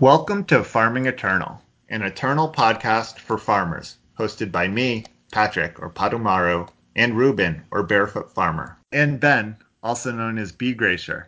[0.00, 6.70] Welcome to Farming Eternal, an eternal podcast for farmers, hosted by me, Patrick or Padumaru,
[6.96, 11.26] and Ruben or Barefoot Farmer, and Ben, also known as B Gracier,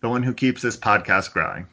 [0.00, 1.66] the one who keeps this podcast growing.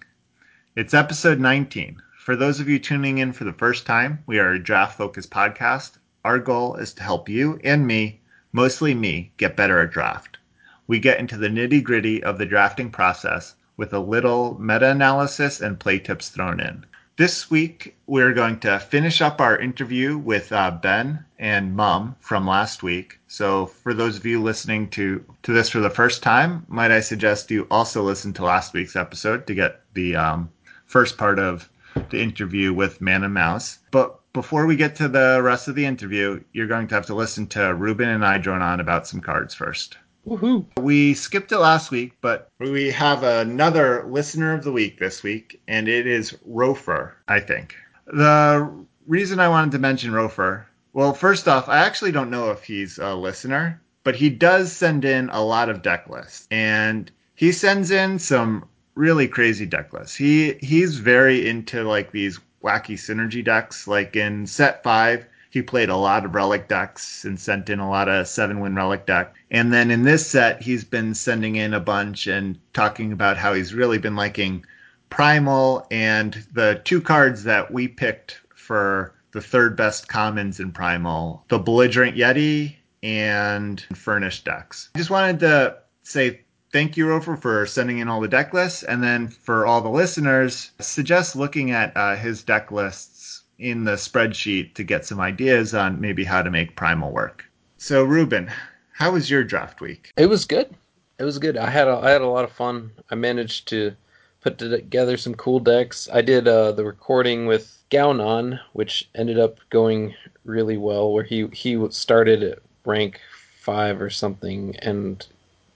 [0.76, 2.02] It's episode 19.
[2.18, 5.30] For those of you tuning in for the first time, we are a draft focused
[5.30, 6.00] podcast.
[6.26, 8.22] Our goal is to help you and me,
[8.52, 10.40] mostly me, get better at draft.
[10.88, 15.62] We get into the nitty gritty of the drafting process with a little meta analysis
[15.62, 16.86] and play tips thrown in.
[17.16, 22.46] This week, we're going to finish up our interview with uh, Ben and Mum from
[22.46, 23.20] last week.
[23.28, 27.00] So, for those of you listening to, to this for the first time, might I
[27.00, 30.50] suggest you also listen to last week's episode to get the um,
[30.86, 31.70] first part of
[32.10, 33.80] the interview with Man and Mouse.
[33.92, 37.16] But before we get to the rest of the interview, you're going to have to
[37.16, 39.98] listen to Ruben and I drone on about some cards first.
[40.28, 40.66] Woohoo!
[40.78, 45.62] We skipped it last week, but we have another listener of the week this week,
[45.68, 47.76] and it is Rofer, I think.
[48.06, 48.70] The
[49.08, 52.98] reason I wanted to mention Rofer, well, first off, I actually don't know if he's
[52.98, 57.92] a listener, but he does send in a lot of deck lists, and he sends
[57.92, 58.66] in some
[58.96, 60.16] really crazy deck lists.
[60.16, 63.88] He he's very into like these wacky synergy decks.
[63.88, 67.90] Like in set five, he played a lot of relic decks and sent in a
[67.90, 69.34] lot of seven win relic deck.
[69.50, 73.54] And then in this set, he's been sending in a bunch and talking about how
[73.54, 74.66] he's really been liking
[75.10, 81.44] Primal and the two cards that we picked for the third best commons in Primal,
[81.48, 84.90] the Belligerent Yeti and Furnished decks.
[84.94, 88.84] I just wanted to say thank you, Rover, for sending in all the deck lists.
[88.84, 93.19] And then for all the listeners, suggest looking at uh, his deck lists
[93.60, 97.46] in the spreadsheet to get some ideas on maybe how to make Primal work.
[97.78, 98.52] So, Ruben,
[98.94, 100.12] how was your draft week?
[100.18, 100.74] It was good.
[101.20, 101.58] It was good.
[101.58, 102.92] I had a, I had a lot of fun.
[103.12, 103.96] I managed to
[104.42, 106.08] put together some cool decks.
[106.12, 110.16] I did uh, the recording with Gaunon, which ended up going
[110.46, 111.12] really well.
[111.12, 113.20] Where he he started at rank
[113.60, 115.26] five or something and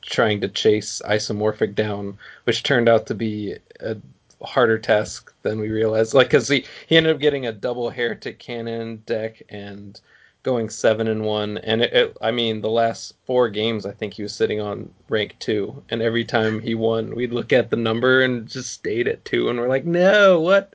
[0.01, 3.97] trying to chase isomorphic down, which turned out to be a
[4.43, 6.13] harder task than we realized.
[6.13, 9.99] Like, cause he he ended up getting a double heretic cannon deck and
[10.43, 11.57] going seven and one.
[11.59, 14.93] And it, it, I mean, the last four games, I think he was sitting on
[15.09, 15.83] rank two.
[15.89, 19.49] And every time he won, we'd look at the number and just stayed at two,
[19.49, 20.73] and we're like, no, what?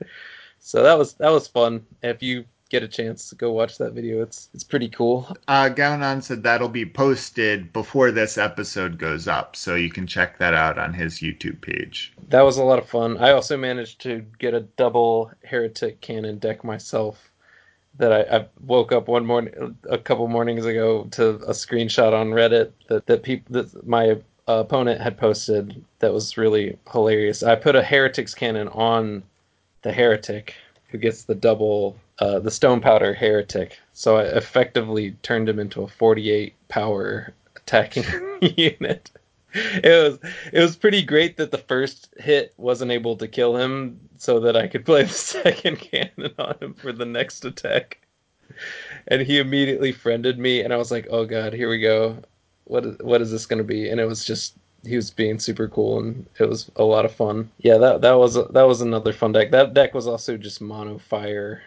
[0.59, 1.85] So that was that was fun.
[2.03, 5.27] If you get a chance to go watch that video, it's it's pretty cool.
[5.47, 10.37] Uh, Gaunon said that'll be posted before this episode goes up, so you can check
[10.37, 12.13] that out on his YouTube page.
[12.29, 13.17] That was a lot of fun.
[13.17, 17.31] I also managed to get a double heretic cannon deck myself
[17.97, 22.29] that I, I, woke up one morning, a couple mornings ago, to a screenshot on
[22.29, 27.43] Reddit that that people that my opponent had posted that was really hilarious.
[27.43, 29.23] I put a heretics cannon on
[29.81, 30.55] the heretic
[30.89, 35.83] who gets the double uh, the stone powder heretic, so I effectively turned him into
[35.83, 38.05] a 48 power attacking
[38.41, 39.11] unit
[39.53, 43.99] it was it was pretty great that the first hit wasn't able to kill him,
[44.17, 47.99] so that I could play the second cannon on him for the next attack.
[49.07, 52.17] And he immediately friended me, and I was like, "Oh God, here we go.
[52.65, 55.39] What is, what is this going to be?" And it was just he was being
[55.39, 57.49] super cool, and it was a lot of fun.
[57.59, 59.51] Yeah, that that was that was another fun deck.
[59.51, 61.63] That deck was also just mono fire,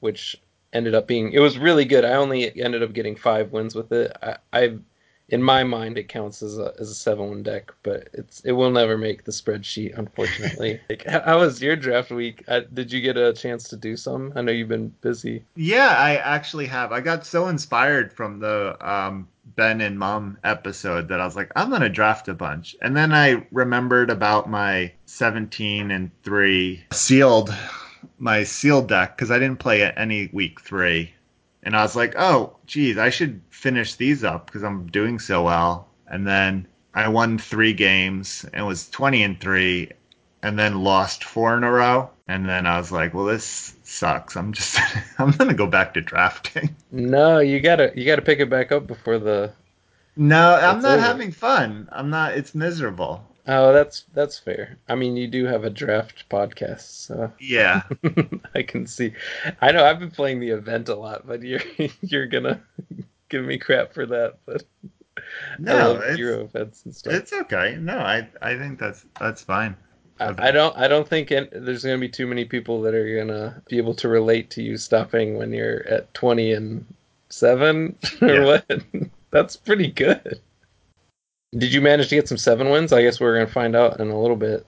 [0.00, 0.36] which
[0.72, 2.04] ended up being it was really good.
[2.04, 4.16] I only ended up getting five wins with it.
[4.22, 4.78] I, I
[5.28, 8.52] in my mind it counts as a as a seven one deck, but it's it
[8.52, 10.80] will never make the spreadsheet, unfortunately.
[10.88, 12.44] like, how was your draft week?
[12.46, 14.32] Uh, did you get a chance to do some?
[14.36, 15.44] I know you've been busy.
[15.56, 16.92] Yeah, I actually have.
[16.92, 21.50] I got so inspired from the um, Ben and Mom episode that I was like,
[21.56, 27.54] I'm gonna draft a bunch, and then I remembered about my 17 and three sealed
[28.18, 31.12] my sealed deck because I didn't play it any week three
[31.66, 35.42] and I was like, oh, geez, I should finish these up because I'm doing so
[35.42, 35.88] well.
[36.06, 39.90] And then I won three games and was 20 and three,
[40.44, 42.08] and then lost four in a row.
[42.28, 44.36] And then I was like, well, this sucks.
[44.36, 44.78] I'm just,
[45.18, 46.76] I'm gonna go back to drafting.
[46.92, 49.52] No, you gotta, you gotta pick it back up before the.
[50.16, 51.02] No, I'm not over.
[51.02, 51.88] having fun.
[51.90, 52.34] I'm not.
[52.34, 53.26] It's miserable.
[53.48, 54.76] Oh, that's that's fair.
[54.88, 57.82] I mean, you do have a draft podcast, so yeah,
[58.54, 59.12] I can see.
[59.60, 61.60] I know I've been playing the event a lot, but you're
[62.00, 62.60] you're gonna
[63.28, 64.38] give me crap for that.
[64.46, 64.64] But
[65.58, 67.12] no, hero events and stuff.
[67.12, 67.76] It's okay.
[67.78, 69.76] No, I I think that's that's fine.
[70.18, 73.16] I, I don't I don't think it, there's gonna be too many people that are
[73.16, 76.84] gonna be able to relate to you stopping when you're at twenty and
[77.28, 78.44] seven or yeah.
[78.44, 78.82] what.
[79.30, 80.40] that's pretty good.
[81.56, 82.92] Did you manage to get some seven wins?
[82.92, 84.66] I guess we're gonna find out in a little bit.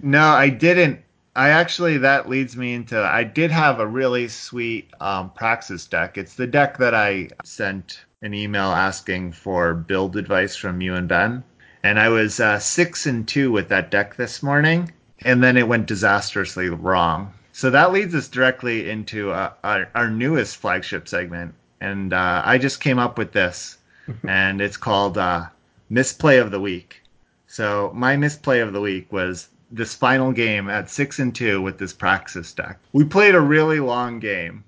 [0.00, 1.00] No, I didn't
[1.36, 6.16] I actually that leads me into I did have a really sweet um, Praxis deck.
[6.16, 11.08] It's the deck that I sent an email asking for build advice from you and
[11.08, 11.42] Ben,
[11.82, 14.92] and I was uh, six and two with that deck this morning,
[15.24, 17.32] and then it went disastrously wrong.
[17.50, 22.58] So that leads us directly into uh, our, our newest flagship segment, and uh, I
[22.58, 23.78] just came up with this,
[24.28, 25.46] and it's called uh,
[25.88, 27.02] Misplay of the Week.
[27.46, 31.78] So my misplay of the week was this final game at six and two with
[31.78, 32.78] this Praxis deck.
[32.92, 34.64] We played a really long game,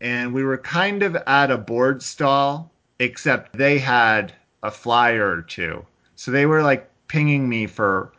[0.00, 4.32] and we were kind of at a board stall, except they had
[4.62, 5.84] a flyer or two.
[6.14, 8.12] So they were like pinging me for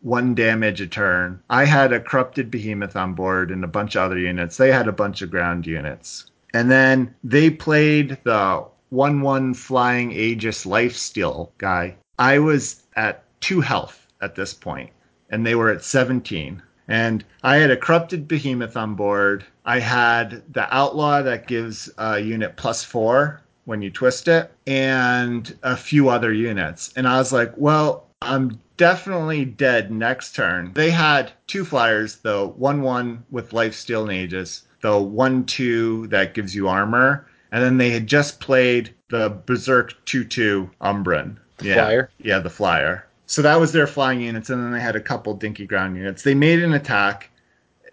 [0.00, 1.40] one damage a turn.
[1.50, 4.56] I had a corrupted behemoth on board and a bunch of other units.
[4.56, 6.30] They had a bunch of ground units.
[6.54, 11.96] And then they played the 1 1 flying Aegis lifesteal guy.
[12.18, 14.90] I was at two health at this point,
[15.30, 16.62] and they were at 17.
[16.88, 19.44] And I had a corrupted behemoth on board.
[19.66, 25.54] I had the outlaw that gives a unit plus four when you twist it, and
[25.62, 26.90] a few other units.
[26.96, 30.72] And I was like, well, I'm definitely dead next turn.
[30.72, 36.06] They had two flyers, the 1 1 with life steal and Aegis, the 1 2
[36.06, 41.36] that gives you armor, and then they had just played the Berserk 2 2 Umbren.
[41.60, 41.74] Yeah.
[41.74, 42.10] Flyer?
[42.18, 43.06] Yeah, the flyer.
[43.26, 46.22] So that was their flying units, and then they had a couple dinky ground units.
[46.22, 47.30] They made an attack,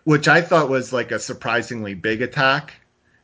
[0.03, 2.73] which I thought was like a surprisingly big attack.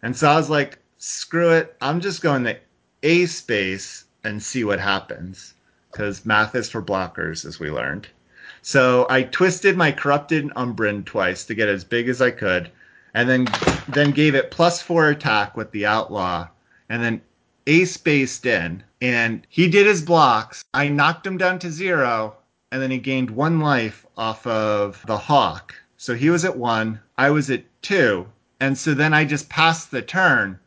[0.02, 1.76] And so I was like, screw it.
[1.82, 2.58] I'm just going to
[3.04, 5.54] A space and see what happens.
[5.92, 8.08] Because math is for blockers, as we learned.
[8.62, 12.72] So I twisted my corrupted Umbren twice to get as big as I could,
[13.14, 13.48] and then
[13.88, 16.48] then gave it plus four attack with the outlaw,
[16.90, 17.22] and then
[17.68, 20.64] ace based in, and he did his blocks.
[20.74, 22.36] I knocked him down to zero,
[22.72, 25.76] and then he gained one life off of the hawk.
[25.98, 28.28] So he was at one, I was at two,
[28.60, 30.60] and so then I just passed the turn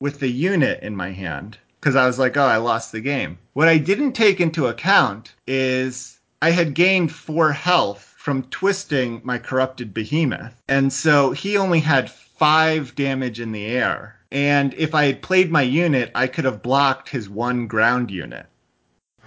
[0.00, 3.38] with the unit in my hand because I was like, oh, I lost the game.
[3.52, 9.36] What I didn't take into account is I had gained four health from twisting my
[9.36, 10.54] corrupted behemoth.
[10.68, 14.14] And so he only had five damage in the air.
[14.30, 18.46] And if I had played my unit, I could have blocked his one ground unit.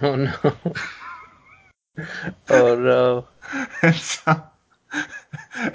[0.00, 0.34] Oh no.
[2.48, 3.28] oh no.
[3.82, 4.42] And so,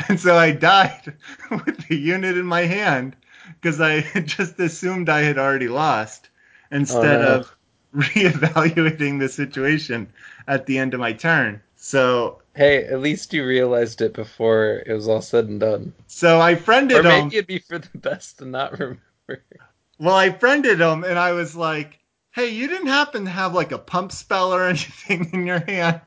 [0.10, 1.14] and so I died
[1.52, 3.16] with the unit in my hand
[3.62, 6.30] because I just assumed I had already lost
[6.72, 7.36] instead Oh, no.
[7.36, 7.56] of
[7.96, 10.12] reevaluating the situation
[10.48, 11.62] at the end of my turn.
[11.76, 15.94] So Hey, at least you realized it before it was all said and done.
[16.08, 17.26] so I friended Or him.
[17.26, 19.00] maybe it'd be for the best to not remember.
[20.00, 22.00] Well, I friended him and I was like,
[22.32, 26.02] "Hey, you didn't happen to have like a pump spell or anything in your hand?"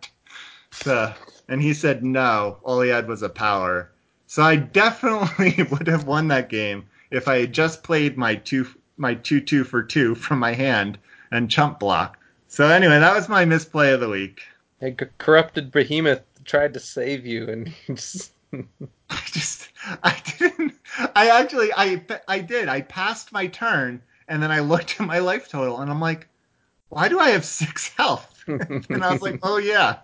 [0.72, 1.14] So,
[1.48, 2.58] and he said no.
[2.62, 3.90] All he had was a power.
[4.26, 8.66] So I definitely would have won that game if I had just played my two
[8.98, 10.98] my two two for two from my hand
[11.30, 12.18] and chump block.
[12.48, 14.42] So anyway, that was my misplay of the week.
[14.80, 18.32] Hey, corrupted behemoth tried to save you, and just
[19.10, 19.68] I just
[20.02, 20.74] I didn't
[21.14, 22.68] I actually I I did.
[22.68, 26.28] I passed my turn and then I looked at my life total and I'm like,
[26.88, 28.44] why do I have six health?
[28.46, 29.98] and I was like, oh yeah,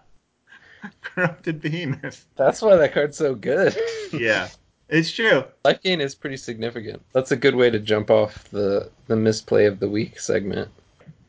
[1.02, 2.26] corrupted behemoth.
[2.36, 3.76] That's why that card's so good.
[4.12, 4.48] Yeah,
[4.88, 5.44] it's true.
[5.64, 7.02] Life gain is pretty significant.
[7.12, 10.70] That's a good way to jump off the the misplay of the week segment.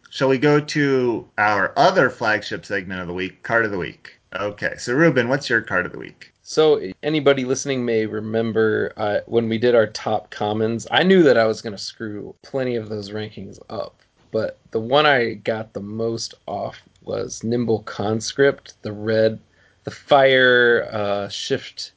[0.10, 4.20] Shall we go to our other flagship segment of the week, card of the week?
[4.34, 6.32] Okay, so Ruben, what's your card of the week?
[6.42, 10.88] So anybody listening may remember uh, when we did our top commons.
[10.90, 13.96] I knew that I was going to screw plenty of those rankings up,
[14.32, 19.40] but the one I got the most off was Nimble Conscript, the red,
[19.84, 21.92] the fire uh, shift,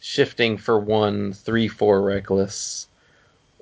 [0.00, 2.88] shifting for one three four reckless.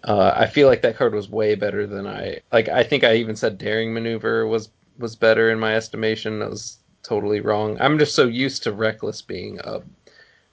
[0.05, 2.69] Uh, I feel like that card was way better than I like.
[2.69, 6.39] I think I even said Daring Maneuver was was better in my estimation.
[6.39, 7.77] That was totally wrong.
[7.81, 9.83] I'm just so used to reckless being a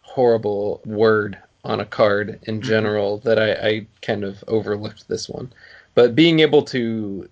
[0.01, 5.51] horrible word on a card in general that I, I kind of overlooked this one.
[5.95, 7.29] But being able to,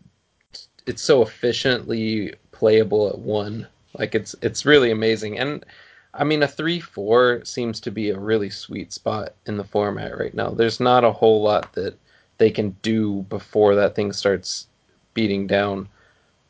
[0.86, 5.40] it's so efficiently playable at one, like it's it's really amazing.
[5.40, 5.66] And
[6.14, 10.18] I mean, a three four seems to be a really sweet spot in the format
[10.18, 10.50] right now.
[10.50, 11.98] There's not a whole lot that
[12.38, 14.68] they can do before that thing starts
[15.14, 15.90] beating down.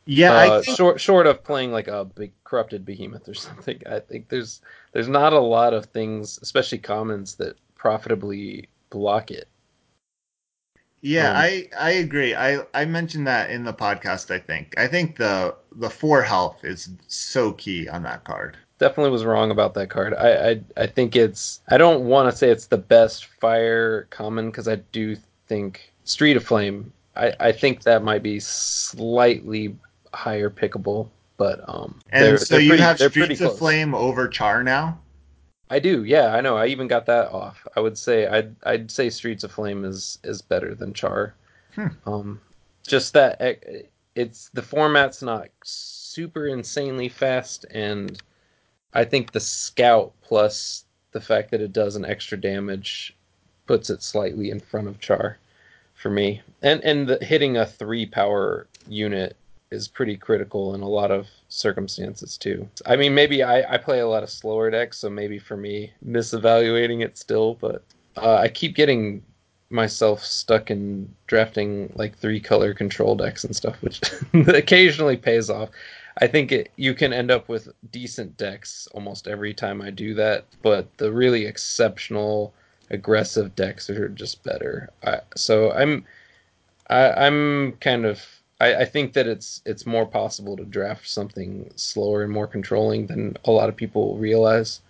[0.05, 3.81] Yeah, Uh, I think, short short of playing like a big corrupted behemoth or something,
[3.89, 4.61] I think there's
[4.93, 9.49] there's not a lot of things, especially commons, that profitably block it.
[11.01, 12.35] yeah, um, I I agree.
[12.35, 14.31] I I mentioned that in the podcast.
[14.31, 18.57] I think I think the the four health is so key on that card.
[18.79, 20.13] definitely was wrong about that card.
[20.15, 24.49] I I, I think it's I don't want to say it's the best fire common
[24.49, 25.15] because I do
[25.47, 26.93] think Street of Flame.
[27.15, 29.75] I, I think that might be slightly
[30.13, 31.99] higher pickable, but um.
[32.09, 33.57] And they're, so you pretty- have Streets of.
[33.57, 34.99] Flame over Char now.
[35.69, 36.55] I do, yeah, I know.
[36.55, 37.67] I even got that off.
[37.75, 41.33] I would say I'd I'd say Streets of Flame is is better than Char.
[41.75, 41.87] Hmm.
[42.05, 42.41] Um,
[42.87, 43.55] just that eh,
[44.15, 48.21] it's the format's not super insanely fast, and
[48.93, 53.15] I think the Scout plus the fact that it does an extra damage
[53.65, 55.37] puts it slightly in front of Char
[55.95, 56.41] for me.
[56.61, 59.35] And and the, hitting a three power unit
[59.71, 62.67] is pretty critical in a lot of circumstances too.
[62.85, 65.91] I mean, maybe I, I play a lot of slower decks, so maybe for me
[66.05, 67.83] misevaluating it still, but
[68.15, 69.23] uh, I keep getting
[69.69, 74.01] myself stuck in drafting like three color control decks and stuff, which
[74.47, 75.69] occasionally pays off.
[76.19, 80.13] I think it, you can end up with decent decks almost every time I do
[80.15, 82.53] that, but the really exceptional
[82.89, 84.89] aggressive decks are just better.
[85.03, 86.05] I, so I'm
[86.89, 88.25] I, I'm kind of
[88.59, 93.07] I, I think that it's it's more possible to draft something slower and more controlling
[93.07, 94.81] than a lot of people realize.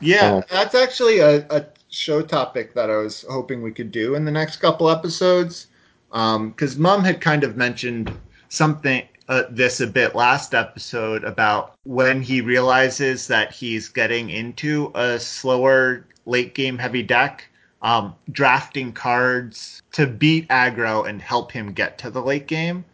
[0.00, 0.44] Yeah, Oh.
[0.50, 4.30] that's actually a, a show topic that I was hoping we could do in the
[4.32, 5.68] next couple episodes.
[6.10, 8.12] Because Mum had kind of mentioned
[8.48, 14.92] something uh, this a bit last episode about when he realizes that he's getting into
[14.94, 17.48] a slower late game heavy deck,
[17.82, 22.84] um, drafting cards to beat aggro and help him get to the late game.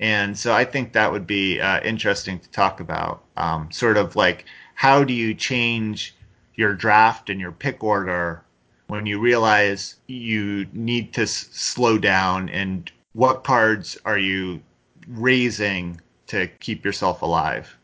[0.00, 3.24] And so I think that would be uh, interesting to talk about.
[3.36, 6.16] Um, sort of like how do you change
[6.56, 8.42] your draft and your pick order
[8.88, 14.62] when you realize you need to s- slow down and what cards are you
[15.08, 17.76] raising to keep yourself alive?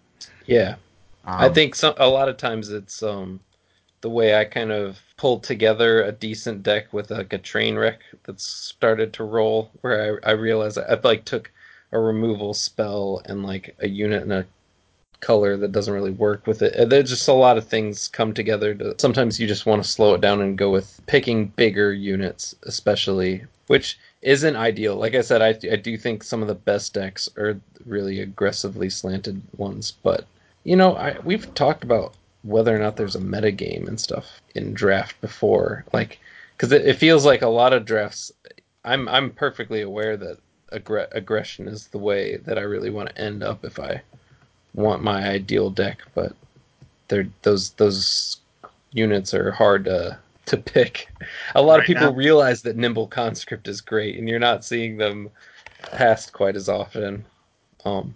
[0.46, 0.76] Yeah,
[1.24, 3.42] Um, I think some a lot of times it's um
[4.02, 8.02] the way I kind of pulled together a decent deck with like a train wreck
[8.24, 11.52] that's started to roll where I, I realized I like took
[11.96, 14.46] a removal spell and like a unit and a
[15.20, 16.88] color that doesn't really work with it.
[16.88, 18.74] There's just a lot of things come together.
[18.74, 22.54] To, sometimes you just want to slow it down and go with picking bigger units,
[22.64, 24.96] especially, which isn't ideal.
[24.96, 28.90] Like I said, I, I do think some of the best decks are really aggressively
[28.90, 30.26] slanted ones, but
[30.64, 34.40] you know, I we've talked about whether or not there's a meta game and stuff
[34.54, 36.18] in draft before, like
[36.56, 38.32] because it, it feels like a lot of drafts.
[38.84, 40.38] I'm I'm perfectly aware that
[40.76, 44.02] aggr- aggression is the way that I really want to end up if I
[44.74, 46.32] want my ideal deck, but
[47.08, 48.38] they're those those
[48.92, 51.08] units are hard to to pick.
[51.54, 52.12] A lot of people now.
[52.12, 55.30] realize that nimble conscript is great, and you're not seeing them
[55.92, 57.24] passed quite as often.
[57.84, 58.14] Um,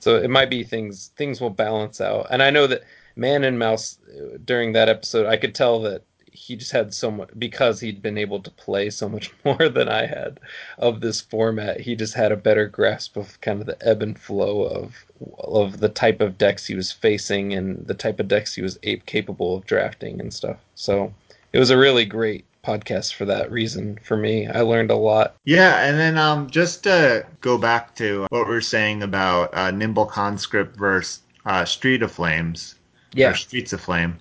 [0.00, 2.26] so it might be things things will balance out.
[2.30, 2.82] And I know that
[3.16, 6.02] Man and Mouse uh, during that episode, I could tell that
[6.34, 9.88] he just had so much because he'd been able to play so much more than
[9.88, 10.40] I had
[10.78, 11.80] of this format.
[11.80, 15.06] He just had a better grasp of kind of the ebb and flow of
[15.38, 18.78] of the type of decks he was facing and the type of decks he was
[18.82, 20.56] ape capable of drafting and stuff.
[20.74, 21.14] So
[21.52, 24.48] it was a really great podcast for that reason for me.
[24.48, 25.36] I learned a lot.
[25.44, 29.70] Yeah, and then um, just to go back to what we are saying about uh,
[29.70, 32.74] Nimble Conscript versus uh, Street of Flames,
[33.16, 34.18] or Streets of Flame.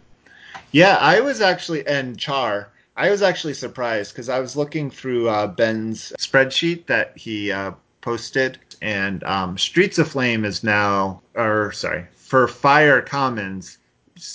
[0.73, 5.29] Yeah, I was actually, and Char, I was actually surprised because I was looking through
[5.29, 11.71] uh, Ben's spreadsheet that he uh, posted, and um, Streets of Flame is now, or
[11.71, 13.77] sorry, for Fire Commons,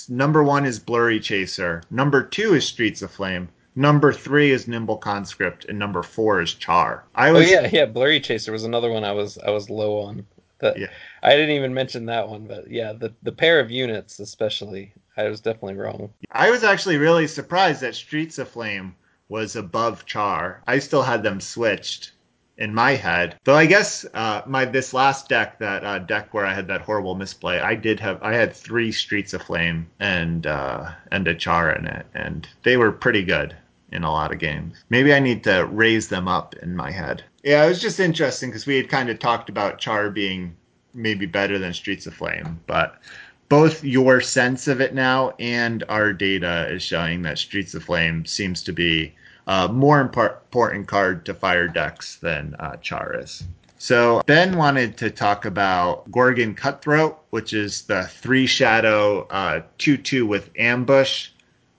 [0.07, 4.97] number one is Blurry Chaser, number two is Streets of Flame, number three is Nimble
[4.97, 7.03] Conscript, and number four is Char.
[7.15, 7.85] I Oh was, yeah, yeah.
[7.85, 10.25] Blurry Chaser was another one I was I was low on.
[10.61, 10.87] Yeah.
[11.23, 15.27] I didn't even mention that one, but yeah, the the pair of units especially, I
[15.27, 16.13] was definitely wrong.
[16.31, 18.95] I was actually really surprised that Streets of Flame
[19.27, 20.63] was above Char.
[20.65, 22.13] I still had them switched
[22.57, 23.35] in my head.
[23.43, 26.81] Though I guess uh, my this last deck, that uh, deck where I had that
[26.81, 31.35] horrible misplay, I did have I had three Streets of Flame and uh, and a
[31.35, 33.53] Char in it, and they were pretty good
[33.91, 34.85] in a lot of games.
[34.89, 37.23] Maybe I need to raise them up in my head.
[37.43, 40.55] Yeah, it was just interesting because we had kind of talked about Char being
[40.93, 43.01] maybe better than Streets of Flame, but
[43.49, 48.25] both your sense of it now and our data is showing that Streets of Flame
[48.25, 49.13] seems to be
[49.47, 53.43] a more important card to fire decks than uh, Char is.
[53.79, 59.97] So Ben wanted to talk about Gorgon Cutthroat, which is the three shadow uh, two
[59.97, 61.29] two with ambush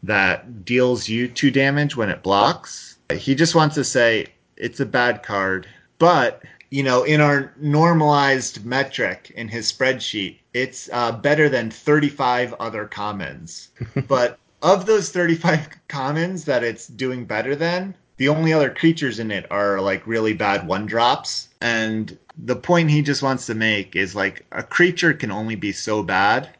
[0.02, 2.96] that deals you two damage when it blocks.
[3.12, 8.64] He just wants to say it's a bad card, but you know, in our normalized
[8.64, 13.68] metric in his spreadsheet, it's uh, better than 35 other commons.
[14.08, 19.30] but of those 35 commons that it's doing better than, the only other creatures in
[19.30, 21.48] it are like really bad one drops.
[21.60, 25.72] And the point he just wants to make is like a creature can only be
[25.72, 26.50] so bad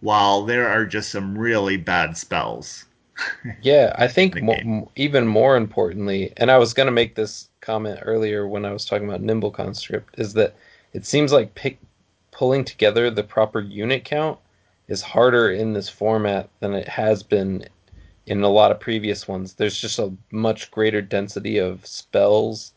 [0.00, 2.84] while there are just some really bad spells.
[3.62, 8.00] Yeah, I think mo- even more importantly, and I was going to make this comment
[8.02, 10.54] earlier when I was talking about Nimble Conscript, is that
[10.92, 11.78] it seems like pick,
[12.30, 14.38] pulling together the proper unit count
[14.88, 17.66] is harder in this format than it has been
[18.26, 19.54] in a lot of previous ones.
[19.54, 22.72] There's just a much greater density of spells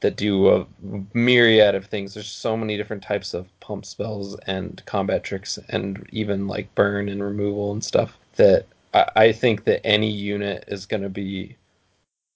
[0.00, 0.66] that do a
[1.12, 2.14] myriad of things.
[2.14, 7.08] There's so many different types of pump spells and combat tricks, and even like burn
[7.08, 8.16] and removal and stuff.
[8.36, 11.56] That I, I think that any unit is going to be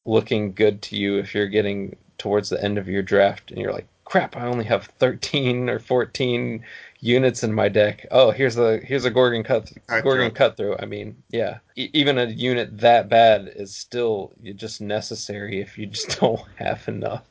[0.07, 3.73] looking good to you if you're getting towards the end of your draft and you're
[3.73, 6.65] like, crap, I only have 13 or 14
[7.01, 8.07] units in my deck.
[8.11, 10.83] Oh, here's a here's a Gorgon cut Gorgon cutthroat.
[10.83, 15.87] I mean, yeah, e- even a unit that bad is still just necessary if you
[15.87, 17.25] just don't have enough.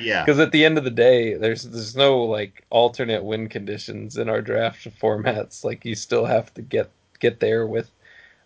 [0.00, 0.24] Yeah.
[0.24, 4.28] Because at the end of the day, there's there's no like alternate win conditions in
[4.28, 5.64] our draft formats.
[5.64, 7.90] Like you still have to get get there with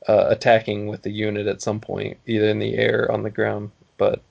[0.09, 3.31] uh, attacking with the unit at some point, either in the air or on the
[3.31, 3.71] ground.
[3.99, 4.23] But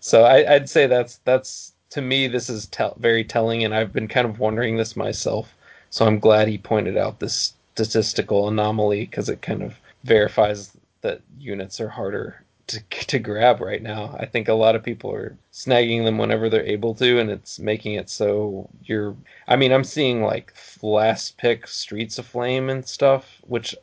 [0.00, 3.92] so I, would say that's that's to me this is te- very telling, and I've
[3.92, 5.54] been kind of wondering this myself.
[5.90, 11.20] So I'm glad he pointed out this statistical anomaly because it kind of verifies that
[11.38, 14.16] units are harder to to grab right now.
[14.18, 17.58] I think a lot of people are snagging them whenever they're able to, and it's
[17.58, 19.16] making it so you're.
[19.48, 20.52] I mean, I'm seeing like
[20.82, 23.74] last pick Streets of Flame and stuff, which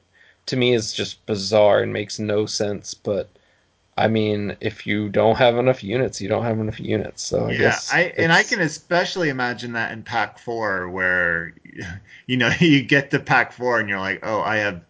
[0.51, 2.93] to me is just bizarre and makes no sense.
[2.93, 3.29] But
[3.97, 7.23] I mean, if you don't have enough units, you don't have enough units.
[7.23, 11.53] So I yeah, I and I can especially imagine that in Pack Four, where
[12.27, 14.81] you know you get to Pack Four and you're like, oh, I have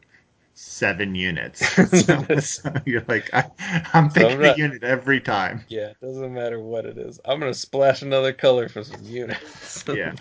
[0.55, 1.61] seven units.
[1.91, 3.49] So, so you're like, I,
[3.93, 5.63] am picking so not, a unit every time.
[5.67, 7.19] Yeah, it doesn't matter what it is.
[7.23, 9.83] I'm gonna splash another color for some units.
[9.87, 10.15] yeah.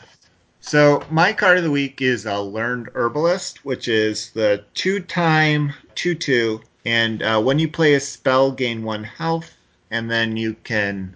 [0.61, 5.73] So my card of the week is a learned herbalist, which is the two time
[5.95, 9.57] two two, and uh, when you play a spell, gain one health,
[9.91, 11.15] and then you can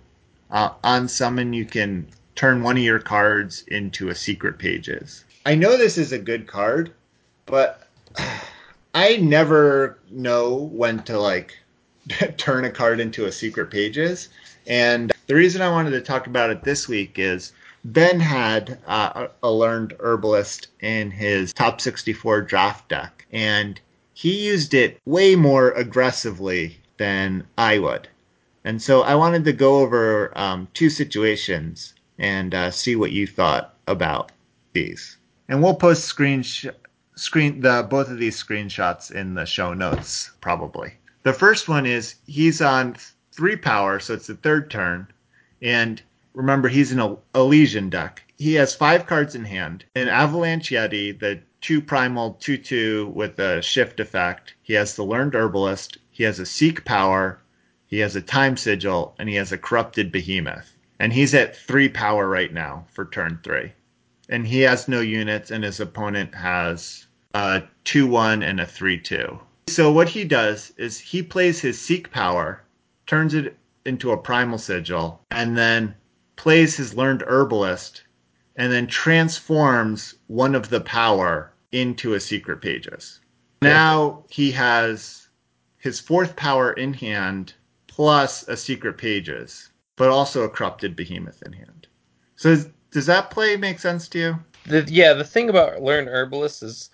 [0.50, 5.24] uh, on summon you can turn one of your cards into a secret pages.
[5.46, 6.92] I know this is a good card,
[7.46, 7.88] but
[8.94, 11.58] I never know when to like
[12.38, 14.30] turn a card into a secret pages.
[14.66, 17.52] And the reason I wanted to talk about it this week is
[17.84, 23.78] Ben had uh, a learned herbalist in his top 64 draft deck, and
[24.14, 28.08] he used it way more aggressively than I would.
[28.64, 33.26] And so I wanted to go over um, two situations and uh, see what you
[33.26, 34.32] thought about
[34.72, 35.18] these.
[35.48, 36.72] And we'll post screensh-
[37.16, 40.94] screen the both of these screenshots in the show notes probably.
[41.22, 42.96] The first one is he's on
[43.32, 45.06] three power, so it's the third turn,
[45.60, 46.00] and
[46.34, 48.22] remember he's an Elysian deck.
[48.36, 49.84] He has five cards in hand.
[49.94, 54.54] An Avalanche Yeti, the two primal two two with a shift effect.
[54.62, 55.98] He has the Learned Herbalist.
[56.10, 57.38] He has a Seek Power.
[57.86, 60.76] He has a Time Sigil, and he has a Corrupted Behemoth.
[60.98, 63.72] And he's at three power right now for turn three
[64.28, 68.98] and he has no units, and his opponent has a 2 1 and a 3
[68.98, 69.38] 2.
[69.68, 72.62] So, what he does is he plays his Seek power,
[73.06, 75.94] turns it into a Primal Sigil, and then
[76.36, 78.02] plays his Learned Herbalist,
[78.56, 83.20] and then transforms one of the power into a Secret Pages.
[83.62, 85.28] Now he has
[85.78, 87.54] his fourth power in hand
[87.86, 91.86] plus a Secret Pages, but also a Corrupted Behemoth in hand.
[92.36, 92.56] So
[92.90, 94.38] does that play make sense to you?
[94.66, 96.90] The, yeah, the thing about learned herbalist is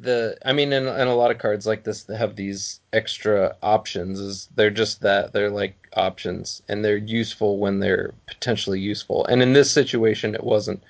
[0.00, 3.56] the I mean and, in a lot of cards like this that have these extra
[3.62, 9.24] options is they're just that they're like options and they're useful when they're potentially useful.
[9.26, 10.82] And in this situation it wasn't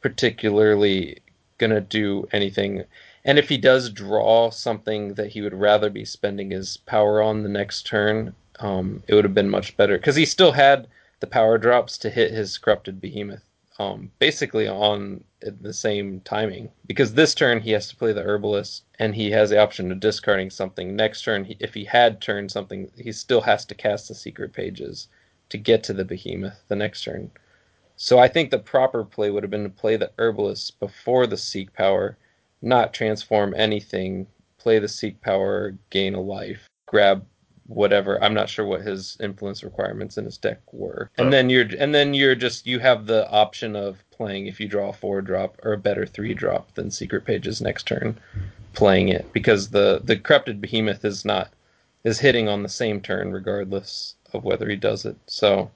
[0.00, 1.18] particularly
[1.58, 2.84] gonna do anything.
[3.24, 7.42] And if he does draw something that he would rather be spending his power on
[7.42, 10.88] the next turn, um, it would have been much better because he still had
[11.20, 13.44] the power drops to hit his corrupted behemoth
[13.82, 18.84] um, basically on the same timing because this turn he has to play the herbalist
[19.00, 20.94] and he has the option of discarding something.
[20.94, 25.08] Next turn, if he had turned something, he still has to cast the secret pages
[25.48, 27.32] to get to the behemoth the next turn.
[27.96, 31.36] So I think the proper play would have been to play the herbalist before the
[31.36, 32.16] seek power,
[32.60, 37.26] not transform anything, play the seek power, gain a life, grab
[37.74, 38.22] whatever.
[38.22, 41.10] I'm not sure what his influence requirements in his deck were.
[41.18, 41.30] And oh.
[41.30, 44.90] then you're and then you're just you have the option of playing if you draw
[44.90, 48.18] a four drop or a better three drop than Secret Pages next turn,
[48.72, 51.50] playing it because the the Corrupted Behemoth is not
[52.04, 55.16] is hitting on the same turn regardless of whether he does it.
[55.26, 55.70] So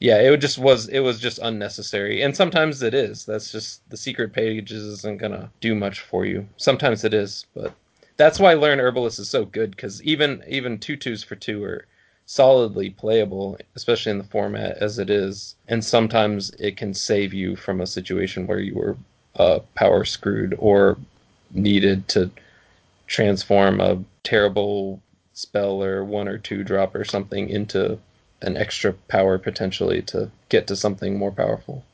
[0.00, 3.26] yeah, it just was it was just unnecessary, and sometimes it is.
[3.26, 6.48] That's just the secret pages isn't gonna do much for you.
[6.56, 7.74] Sometimes it is, but
[8.20, 11.86] that's why Learn Herbalist is so good because even even two twos for two are
[12.26, 15.56] solidly playable, especially in the format as it is.
[15.68, 18.96] And sometimes it can save you from a situation where you were
[19.36, 20.98] uh, power screwed or
[21.52, 22.30] needed to
[23.06, 25.00] transform a terrible
[25.32, 27.98] spell or one or two drop or something into
[28.42, 31.84] an extra power potentially to get to something more powerful.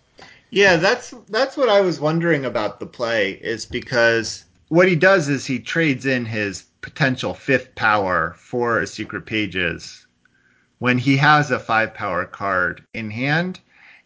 [0.51, 5.29] Yeah, that's that's what I was wondering about the play is because what he does
[5.29, 10.07] is he trades in his potential fifth power for secret pages
[10.79, 13.61] when he has a five power card in hand.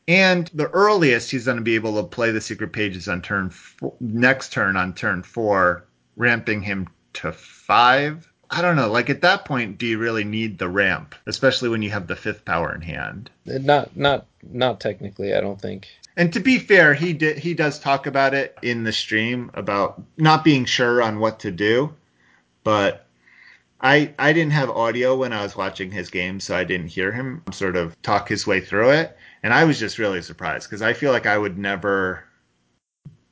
[0.09, 3.51] And the earliest he's going to be able to play the secret pages on turn
[3.51, 5.85] four, next turn on turn four,
[6.17, 8.29] ramping him to five.
[8.51, 8.91] I don't know.
[8.91, 12.17] Like at that point, do you really need the ramp, especially when you have the
[12.17, 13.31] fifth power in hand?
[13.47, 15.35] Not, not, not technically.
[15.35, 15.89] I don't think.
[16.17, 20.03] And to be fair, he did he does talk about it in the stream about
[20.17, 21.95] not being sure on what to do,
[22.65, 23.07] but
[23.81, 27.13] I I didn't have audio when I was watching his game, so I didn't hear
[27.13, 30.83] him sort of talk his way through it, and I was just really surprised because
[30.83, 32.25] I feel like I would never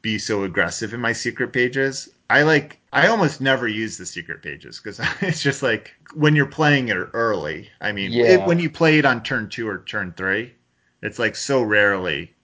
[0.00, 2.08] be so aggressive in my secret pages.
[2.30, 6.46] I like I almost never use the secret pages because it's just like when you're
[6.46, 7.70] playing it early.
[7.80, 8.26] I mean, yeah.
[8.26, 10.54] it, when you play it on turn two or turn three,
[11.02, 12.34] it's like so rarely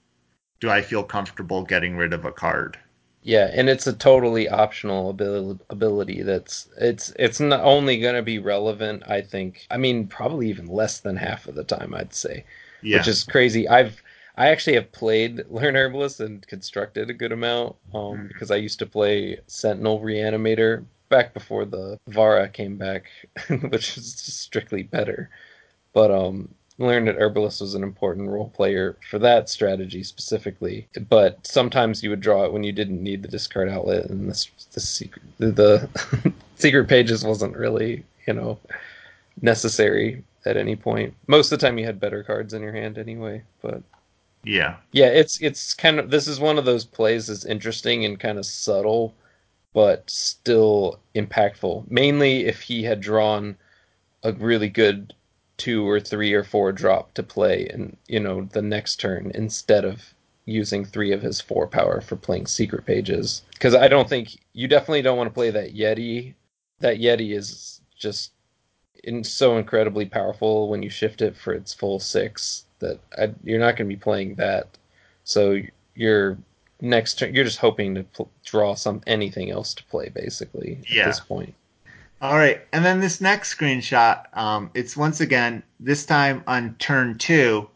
[0.60, 2.78] do I feel comfortable getting rid of a card.
[3.22, 8.38] Yeah, and it's a totally optional ability that's it's it's not only going to be
[8.38, 9.66] relevant, I think.
[9.70, 12.44] I mean, probably even less than half of the time, I'd say.
[12.82, 12.98] Yeah.
[12.98, 13.66] Which is crazy.
[13.66, 14.02] I've
[14.36, 18.28] I actually have played Learn Herbalist and constructed a good amount um, mm.
[18.28, 23.04] because I used to play Sentinel Reanimator back before the Vara came back,
[23.68, 25.30] which is strictly better.
[25.92, 30.88] But um, learned that Herbalist was an important role player for that strategy specifically.
[31.08, 34.50] But sometimes you would draw it when you didn't need the discard outlet, and this
[34.76, 38.58] secret the, the secret pages wasn't really you know
[39.40, 41.14] necessary at any point.
[41.26, 43.42] Most of the time, you had better cards in your hand anyway.
[43.62, 43.82] But
[44.42, 48.18] yeah, yeah, it's it's kind of this is one of those plays that's interesting and
[48.18, 49.14] kind of subtle,
[49.72, 51.90] but still impactful.
[51.90, 53.56] Mainly if he had drawn
[54.24, 55.14] a really good
[55.56, 59.84] two or three or four drop to play and you know the next turn instead
[59.84, 60.14] of
[60.46, 63.42] using three of his four power for playing secret pages.
[63.52, 66.34] Because i don't think you definitely don't want to play that yeti.
[66.80, 68.32] That yeti is just
[69.04, 73.60] in, so incredibly powerful when you shift it for its full six that I, you're
[73.60, 74.76] not going to be playing that.
[75.24, 75.60] So
[75.94, 76.36] you're
[76.80, 81.02] next turn you're just hoping to pl- draw some anything else to play basically yeah.
[81.02, 81.54] at this point
[82.24, 87.18] all right, and then this next screenshot, um, it's once again this time on turn
[87.18, 87.68] two,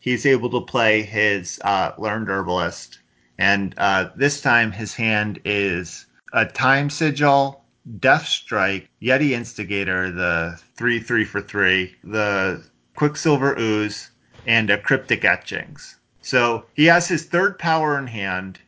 [0.00, 2.98] he's able to play his uh, learned herbalist,
[3.38, 6.04] and uh, this time his hand is
[6.34, 7.64] a time sigil,
[7.98, 12.62] death strike, yeti instigator, the three three for three, the
[12.96, 14.10] quicksilver ooze,
[14.46, 15.96] and a cryptic etchings.
[16.20, 18.58] So he has his third power in hand,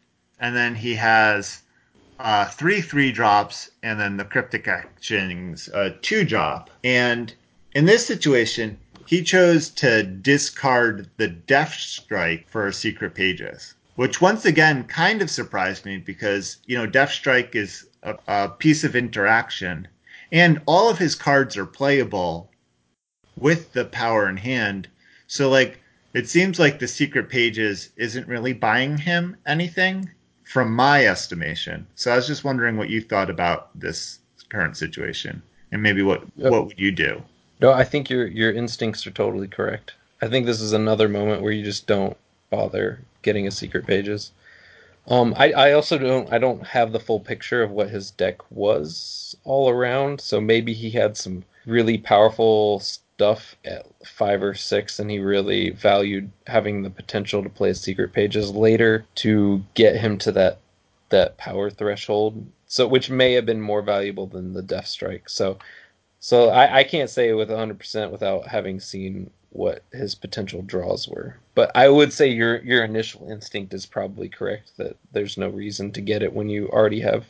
[0.40, 1.64] and then he has
[2.18, 6.70] uh, three three drops, and then the cryptic actions uh, two drop.
[6.83, 7.33] And
[7.74, 14.44] in this situation, he chose to discard the Death Strike for Secret Pages, which once
[14.44, 18.96] again kind of surprised me because you know Death Strike is a, a piece of
[18.96, 19.87] interaction,
[20.33, 22.50] and all of his cards are playable
[23.37, 24.88] with the power in hand.
[25.28, 25.81] So like
[26.14, 30.11] it seems like the Secret Pages isn't really buying him anything
[30.48, 31.87] from my estimation.
[31.94, 36.22] So I was just wondering what you thought about this current situation, and maybe what
[36.37, 36.50] yep.
[36.50, 37.22] what would you do?
[37.61, 39.92] No, I think your your instincts are totally correct.
[40.22, 42.16] I think this is another moment where you just don't
[42.50, 44.32] bother getting a secret pages.
[45.06, 48.38] Um, I, I also don't I don't have the full picture of what his deck
[48.50, 52.82] was all around, so maybe he had some really powerful
[53.18, 58.12] stuff at five or six, and he really valued having the potential to play secret
[58.12, 60.61] pages later to get him to that
[61.09, 62.46] that power threshold.
[62.68, 65.28] So which may have been more valuable than the death strike.
[65.28, 65.59] So
[66.20, 71.38] so I, I can't say with 100% without having seen what his potential draws were.
[71.57, 75.90] But I would say your your initial instinct is probably correct that there's no reason
[75.92, 77.24] to get it when you already have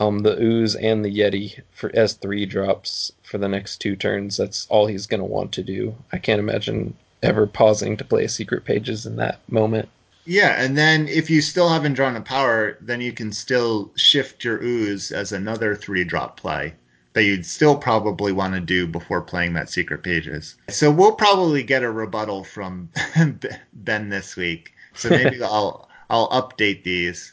[0.00, 4.36] um, the ooze and the yeti for as three drops for the next two turns.
[4.36, 5.94] That's all he's going to want to do.
[6.12, 9.88] I can't imagine ever pausing to play secret pages in that moment.
[10.24, 14.44] Yeah, and then if you still haven't drawn a power, then you can still shift
[14.44, 16.74] your ooze as another three drop play
[17.14, 20.56] that you'd still probably want to do before playing that secret pages.
[20.68, 22.88] So we'll probably get a rebuttal from
[23.72, 24.72] Ben this week.
[24.94, 27.32] So maybe I'll I'll update these.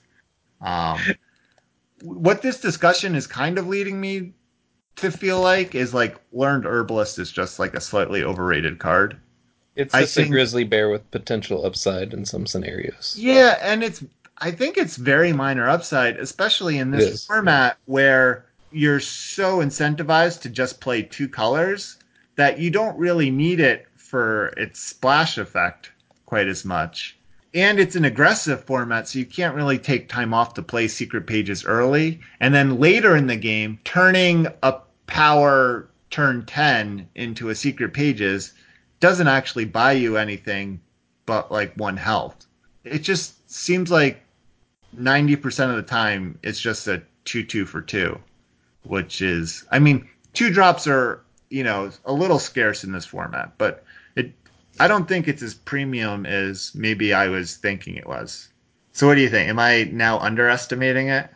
[0.62, 1.00] Um,
[2.04, 4.34] what this discussion is kind of leading me
[4.98, 9.20] to feel like is like learned herbalist is just like a slightly overrated card.
[9.76, 13.16] It's just think, a grizzly bear with potential upside in some scenarios.
[13.18, 14.04] Yeah, and it's
[14.40, 20.50] I think it's very minor upside, especially in this format where you're so incentivized to
[20.50, 21.98] just play two colors
[22.36, 25.92] that you don't really need it for its splash effect
[26.26, 27.19] quite as much.
[27.54, 31.26] And it's an aggressive format, so you can't really take time off to play secret
[31.26, 32.20] pages early.
[32.40, 34.76] And then later in the game, turning a
[35.08, 38.54] power turn 10 into a secret pages
[39.00, 40.80] doesn't actually buy you anything
[41.26, 42.46] but like one health.
[42.84, 44.22] It just seems like
[44.98, 48.20] 90% of the time it's just a 2 2 for 2
[48.84, 53.54] which is, I mean, two drops are, you know, a little scarce in this format,
[53.58, 53.84] but
[54.80, 58.50] I don't think it's as premium as maybe I was thinking it was.
[58.94, 59.50] So what do you think?
[59.50, 61.30] Am I now underestimating it?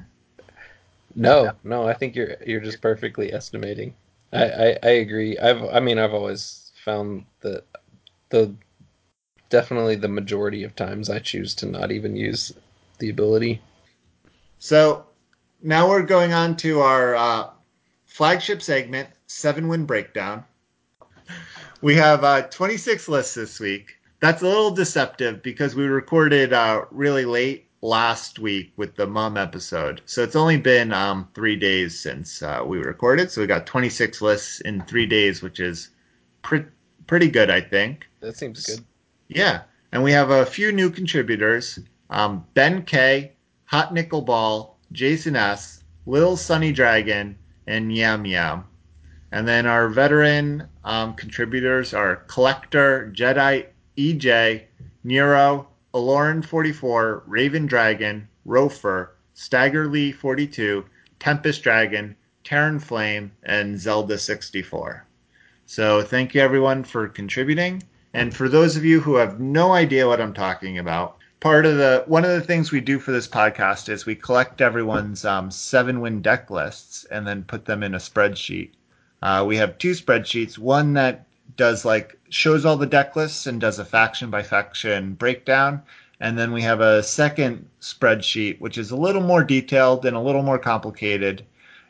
[1.15, 3.93] No, no, I think you're you're just perfectly estimating.
[4.31, 5.37] I, I, I agree.
[5.37, 7.65] I've I mean I've always found that
[8.29, 8.53] the
[9.49, 12.51] definitely the majority of times I choose to not even use
[12.97, 13.61] the ability.
[14.57, 15.05] So
[15.61, 17.49] now we're going on to our uh,
[18.05, 20.43] flagship segment, seven win breakdown.
[21.83, 23.97] We have uh, 26 lists this week.
[24.21, 29.35] That's a little deceptive because we recorded uh, really late last week with the mom
[29.35, 30.01] episode.
[30.05, 33.31] So it's only been um, three days since uh, we recorded.
[33.31, 35.89] So we got 26 lists in three days, which is
[36.41, 36.63] pre-
[37.05, 38.05] pretty good, I think.
[38.21, 38.85] That seems good.
[39.27, 39.63] Yeah.
[39.91, 43.33] And we have a few new contributors um, Ben K,
[43.65, 48.63] Hot Nickel Ball, Jason S., Lil Sunny Dragon, and Yam Yam.
[49.33, 53.65] And then our veteran um, contributors are Collector, Jedi
[53.97, 54.61] EJ,
[55.03, 60.85] Nero, Aloran44, Raven Dragon, Rofer, Staggerly 42,
[61.17, 65.03] Tempest Dragon, Terran Flame, and Zelda 64.
[65.65, 67.81] So thank you everyone for contributing.
[68.13, 71.77] And for those of you who have no idea what I'm talking about, part of
[71.77, 75.49] the one of the things we do for this podcast is we collect everyone's um,
[75.49, 78.73] seven win deck lists and then put them in a spreadsheet.
[79.23, 80.57] Uh, we have two spreadsheets.
[80.57, 85.13] One that does like shows all the deck lists and does a faction by faction
[85.13, 85.81] breakdown,
[86.19, 90.19] and then we have a second spreadsheet which is a little more detailed and a
[90.19, 91.45] little more complicated,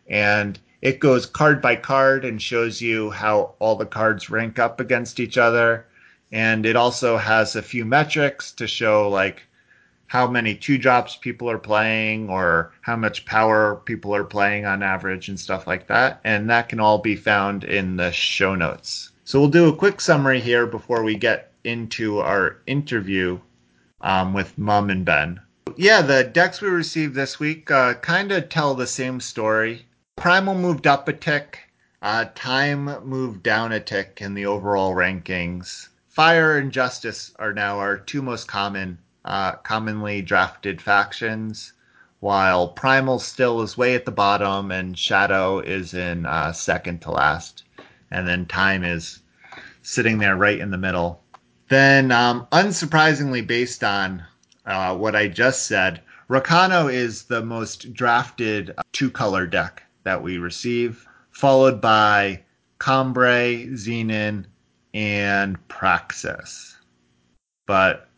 [0.07, 4.79] and it goes card by card and shows you how all the cards rank up
[4.79, 5.87] against each other.
[6.31, 9.41] And it also has a few metrics to show like
[10.13, 14.83] how many two drops people are playing or how much power people are playing on
[14.83, 16.21] average and stuff like that.
[16.23, 19.09] And that can all be found in the show notes.
[19.23, 23.39] So we'll do a quick summary here before we get into our interview
[24.01, 25.39] um, with mum and ben.
[25.77, 29.87] Yeah the decks we received this week uh, kind of tell the same story.
[30.15, 31.59] Primal moved up a tick
[32.03, 35.87] uh, time moved down a tick in the overall rankings.
[36.09, 41.73] Fire and Justice are now our two most common, uh, commonly drafted factions,
[42.19, 47.11] while Primal still is way at the bottom and Shadow is in uh, second to
[47.11, 47.63] last,
[48.11, 49.19] and then Time is
[49.81, 51.21] sitting there right in the middle.
[51.69, 54.23] Then, um, unsurprisingly, based on
[54.65, 60.37] uh, what I just said, Rakano is the most drafted two color deck that we
[60.37, 62.41] receive, followed by
[62.79, 64.45] Combrei, Xenan,
[64.93, 66.77] and Praxis.
[67.65, 68.09] But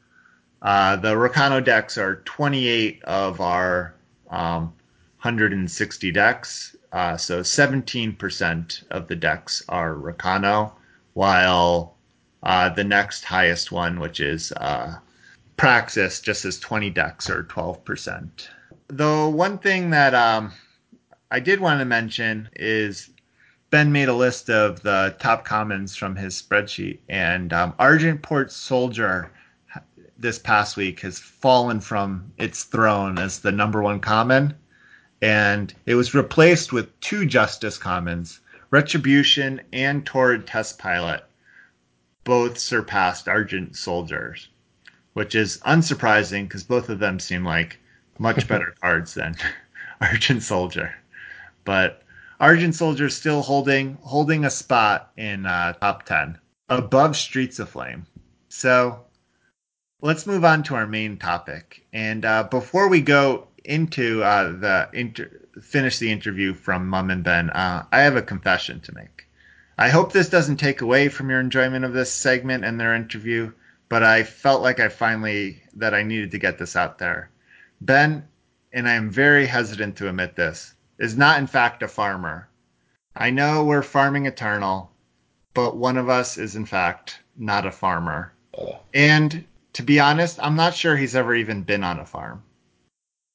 [0.65, 3.93] uh, the Rakano decks are 28 of our
[4.31, 4.73] um,
[5.21, 6.75] 160 decks.
[6.91, 10.71] Uh, so 17% of the decks are Rakano,
[11.13, 11.95] while
[12.41, 14.95] uh, the next highest one, which is uh,
[15.55, 18.47] Praxis, just has 20 decks or 12%.
[18.87, 20.51] The one thing that um,
[21.29, 23.11] I did want to mention is
[23.69, 29.29] Ben made a list of the top commons from his spreadsheet, and um, Argentport Soldier
[30.17, 34.53] this past week has fallen from its throne as the number one common,
[35.21, 38.39] and it was replaced with two Justice commons,
[38.71, 41.23] Retribution and Torrid Test Pilot.
[42.23, 44.49] Both surpassed Argent Soldiers,
[45.13, 47.79] which is unsurprising because both of them seem like
[48.17, 49.35] much better cards than
[50.01, 50.95] Argent Soldier.
[51.63, 52.01] but
[52.39, 56.37] Argent Soldier is still holding holding a spot in uh, top ten
[56.69, 58.05] above Streets of Flame.
[58.49, 59.05] So
[60.05, 61.83] let's move on to our main topic.
[61.91, 67.23] And uh, before we go into uh, the inter- finish the interview from Mum and
[67.23, 69.27] Ben, uh, I have a confession to make.
[69.79, 73.51] I hope this doesn't take away from your enjoyment of this segment and their interview,
[73.89, 77.31] but I felt like I finally that I needed to get this out there.
[77.81, 78.27] Ben,
[78.71, 82.47] and I am very hesitant to admit this, is not in fact a farmer.
[83.15, 84.91] I know we're farming eternal,
[85.55, 88.33] but one of us is in fact not a farmer.
[88.93, 92.41] And to be honest, I'm not sure he's ever even been on a farm.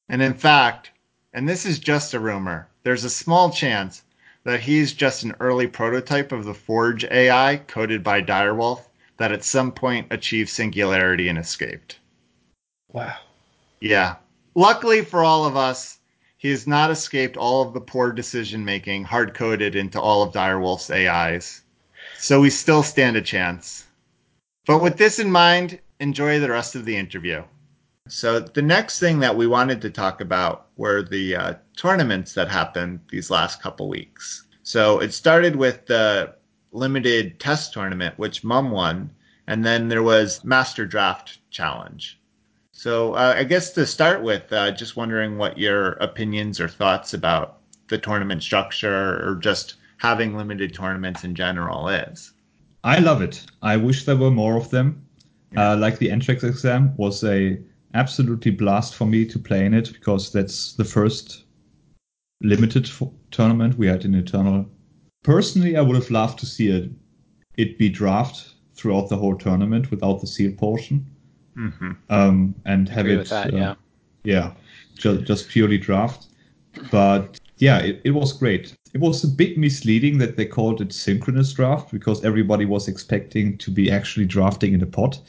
[0.08, 0.90] And in fact,
[1.34, 4.02] and this is just a rumor, there's a small chance
[4.44, 8.80] that he's just an early prototype of the Forge AI coded by Direwolf
[9.18, 11.98] that at some point achieved singularity and escaped.
[12.90, 13.18] Wow.
[13.80, 14.16] Yeah.
[14.54, 15.98] Luckily for all of us,
[16.38, 20.32] he has not escaped all of the poor decision making hard coded into all of
[20.32, 21.60] Direwolf's AIs.
[22.16, 23.84] So we still stand a chance.
[24.64, 27.42] But with this in mind, enjoy the rest of the interview.
[28.08, 32.48] So the next thing that we wanted to talk about were the uh, tournaments that
[32.48, 34.44] happened these last couple weeks.
[34.64, 36.34] So it started with the
[36.72, 39.10] limited test tournament, which Mum won,
[39.46, 42.18] and then there was Master Draft Challenge.
[42.72, 47.12] So uh, I guess to start with, uh, just wondering what your opinions or thoughts
[47.14, 47.58] about
[47.88, 52.32] the tournament structure or just having limited tournaments in general is.
[52.82, 53.44] I love it.
[53.60, 55.04] I wish there were more of them.
[55.56, 57.58] Uh, like the entrance exam was a
[57.94, 61.44] absolutely blast for me to play in it because that's the first
[62.40, 64.64] limited f- tournament we had in Eternal.
[65.24, 66.90] Personally, I would have loved to see it
[67.56, 71.04] it be draft throughout the whole tournament without the seal portion,
[71.56, 71.90] Mm-hmm.
[72.08, 73.74] um, and have it that, uh, yeah.
[74.24, 74.52] yeah,
[74.96, 76.28] just, just purely draft.
[76.90, 78.74] But yeah, it, it was great.
[78.94, 83.58] It was a bit misleading that they called it synchronous draft because everybody was expecting
[83.58, 85.20] to be actually drafting in a pot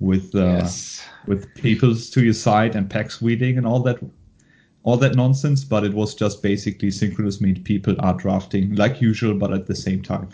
[0.00, 1.04] with uh, yes.
[1.26, 3.98] with papers to your side and packs weeding and all that
[4.82, 5.64] all that nonsense.
[5.64, 9.76] But it was just basically synchronous means people are drafting like usual, but at the
[9.76, 10.28] same time.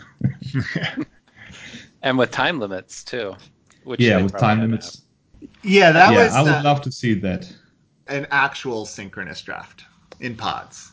[2.03, 3.35] And with time limits too.
[3.83, 5.01] Which yeah, with time had to limits.
[5.63, 7.51] Yeah, that yeah, was I would uh, love to see that.
[8.07, 9.85] an actual synchronous draft
[10.19, 10.91] in pods.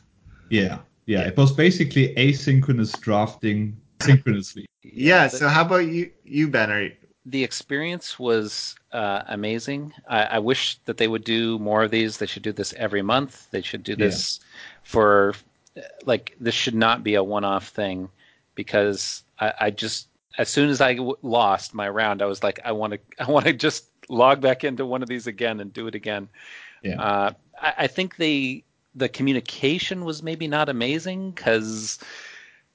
[0.51, 1.27] Yeah, yeah.
[1.27, 4.67] It was basically asynchronous drafting synchronously.
[4.83, 5.29] Yeah.
[5.29, 6.71] so how about you, you Ben?
[6.71, 6.93] Are you,
[7.31, 9.93] the experience was uh, amazing.
[10.09, 12.17] I, I wish that they would do more of these.
[12.17, 13.51] They should do this every month.
[13.51, 14.41] They should do this
[14.83, 15.35] for
[16.05, 18.09] like this should not be a one-off thing
[18.55, 22.61] because I, I just as soon as I w- lost my round, I was like,
[22.65, 25.73] I want to I want to just log back into one of these again and
[25.73, 26.29] do it again.
[26.83, 27.01] Yeah.
[27.01, 28.65] Uh, I, I think they
[28.95, 31.99] the communication was maybe not amazing because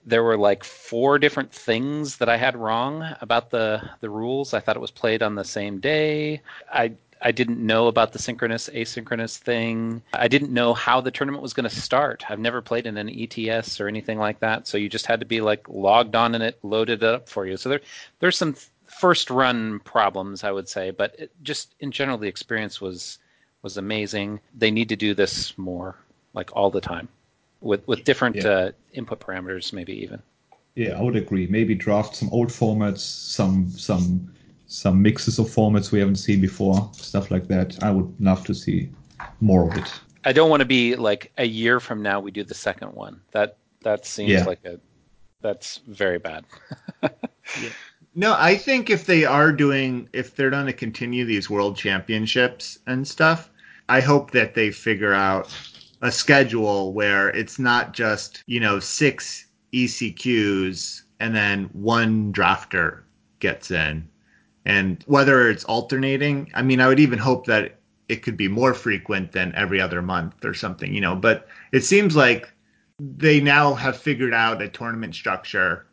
[0.05, 4.53] there were like four different things that I had wrong about the the rules.
[4.53, 6.41] I thought it was played on the same day.
[6.71, 10.01] I I didn't know about the synchronous asynchronous thing.
[10.13, 12.25] I didn't know how the tournament was going to start.
[12.29, 15.25] I've never played in an ETS or anything like that, so you just had to
[15.25, 17.55] be like logged on and it loaded it up for you.
[17.55, 17.81] So there
[18.19, 18.55] there's some
[18.87, 23.19] first run problems I would say, but it, just in general the experience was
[23.61, 24.41] was amazing.
[24.53, 25.95] They need to do this more,
[26.33, 27.07] like all the time,
[27.63, 28.49] with with different Yeah.
[28.49, 30.21] uh, input parameters, maybe even.
[30.75, 31.47] Yeah, I would agree.
[31.47, 34.29] Maybe draft some old formats, some some
[34.67, 37.83] some mixes of formats we haven't seen before, stuff like that.
[37.83, 38.89] I would love to see
[39.39, 39.91] more of it.
[40.25, 43.21] I don't want to be like a year from now we do the second one.
[43.31, 44.45] That that seems Yeah.
[44.45, 44.79] like a
[45.41, 46.45] that's very bad.
[48.15, 52.77] No, I think if they are doing, if they're going to continue these world championships
[52.85, 53.49] and stuff,
[53.89, 55.49] I hope that they figure out
[56.03, 63.03] a schedule where it's not just, you know, six ECQs and then one drafter
[63.39, 64.07] gets in.
[64.65, 68.73] And whether it's alternating, I mean, I would even hope that it could be more
[68.73, 72.53] frequent than every other month or something, you know, but it seems like
[72.99, 75.85] they now have figured out a tournament structure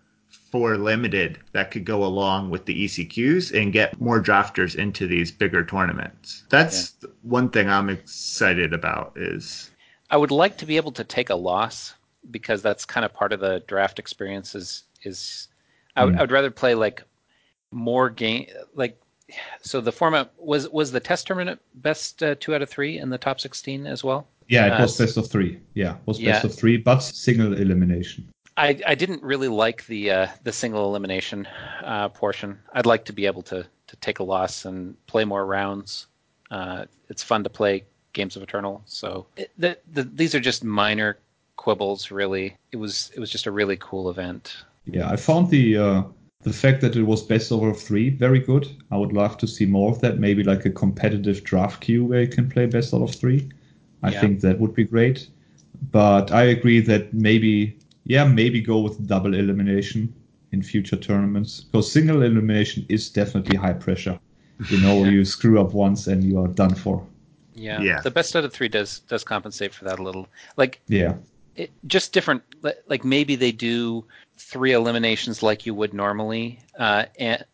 [0.50, 5.30] for limited that could go along with the ECQs and get more drafters into these
[5.30, 6.44] bigger tournaments.
[6.50, 9.70] That's one thing I'm excited about is
[10.10, 11.94] I would like to be able to take a loss
[12.30, 14.54] because that's kind of part of the draft experience.
[14.54, 15.48] Is is
[15.96, 16.18] I, would- Mm.
[16.18, 17.02] I would rather play like
[17.70, 19.00] more game like.
[19.62, 23.10] So the format was was the test tournament best uh, two out of three in
[23.10, 24.26] the top sixteen as well.
[24.48, 25.60] Yeah, it Uh, was best of three.
[25.74, 28.28] Yeah, it was best of three, but single elimination.
[28.56, 31.46] I, I didn't really like the uh, the single elimination
[31.84, 32.58] uh, portion.
[32.72, 36.08] I'd like to be able to to take a loss and play more rounds.
[36.50, 38.82] Uh, it's fun to play Games of Eternal.
[38.86, 41.18] So it, the, the, these are just minor
[41.56, 42.10] quibbles.
[42.10, 44.56] Really, it was it was just a really cool event.
[44.86, 46.02] Yeah, I found the uh,
[46.42, 48.68] the fact that it was best over three very good.
[48.90, 50.18] I would love to see more of that.
[50.18, 53.48] Maybe like a competitive draft queue where you can play best out of three.
[54.02, 54.20] I Yeah.
[54.20, 55.28] think that would be great.
[55.92, 60.12] But I agree that maybe yeah maybe go with double elimination
[60.52, 64.18] in future tournaments because single elimination is definitely high pressure.
[64.68, 65.10] You know, Yeah.
[65.14, 67.06] you screw up once and you are done for.
[67.60, 67.80] Yeah.
[67.82, 68.00] Yeah.
[68.00, 70.26] The best out of three does does compensate for that a little.
[70.56, 71.14] Like Yeah.
[71.56, 72.42] it, just different.
[72.88, 74.04] Like maybe they do
[74.36, 77.44] three eliminations like you would normally, uh, and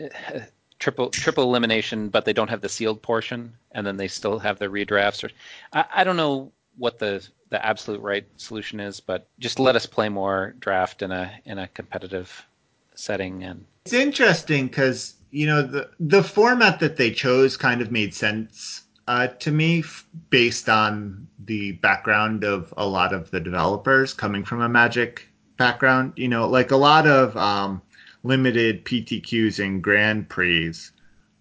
[0.00, 0.40] uh,
[0.78, 4.58] triple triple elimination, but they don't have the sealed portion, and then they still have
[4.58, 5.22] the redrafts.
[5.22, 5.30] Or
[5.72, 9.86] I, I don't know what the the absolute right solution is, but just let us
[9.86, 12.46] play more draft in a in a competitive
[12.94, 17.90] setting and It's interesting because you know the the format that they chose kind of
[17.90, 23.40] made sense uh, to me f- based on the background of a lot of the
[23.40, 26.12] developers coming from a Magic background.
[26.16, 27.82] You know, like a lot of um,
[28.22, 30.74] limited PTQs and Grand Prix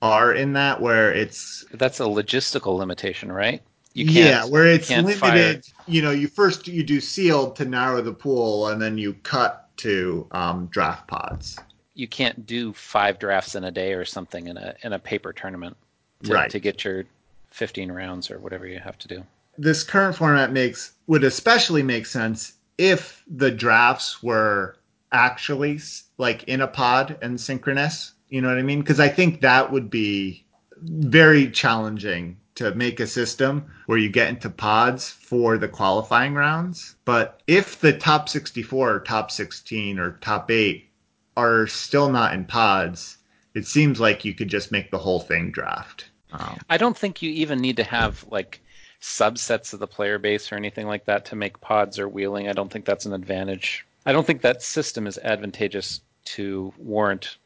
[0.01, 3.61] are in that where it's that's a logistical limitation, right?
[3.93, 5.65] You can't, yeah, where it's can't limited.
[5.85, 9.69] You know, you first you do sealed to narrow the pool, and then you cut
[9.77, 11.57] to um, draft pods.
[11.93, 15.33] you can't do five drafts in a day or something in a in a paper
[15.33, 15.75] tournament
[16.23, 16.49] to, Right.
[16.49, 17.03] to get your
[17.51, 19.23] 15 rounds or whatever you have to do.
[19.57, 24.75] this current format makes would especially make sense if the drafts were
[25.11, 25.79] actually
[26.17, 28.13] like in a pod and synchronous.
[28.29, 28.79] You know what I mean?
[28.79, 30.45] Because I think that would be
[30.81, 36.95] very challenging to make a system where you get into pods for the qualifying rounds.
[37.05, 40.89] But if the top 64 or top 16 or top 8
[41.35, 43.17] are still not in pods,
[43.53, 46.05] it seems like you could just make the whole thing draft.
[46.33, 48.61] Um, I don't think you even need to have like
[49.01, 52.47] subsets of the player base or anything like that to make pods or wheeling.
[52.47, 53.85] I don't think that's an advantage.
[54.05, 57.37] I don't think that system is advantageous to warrant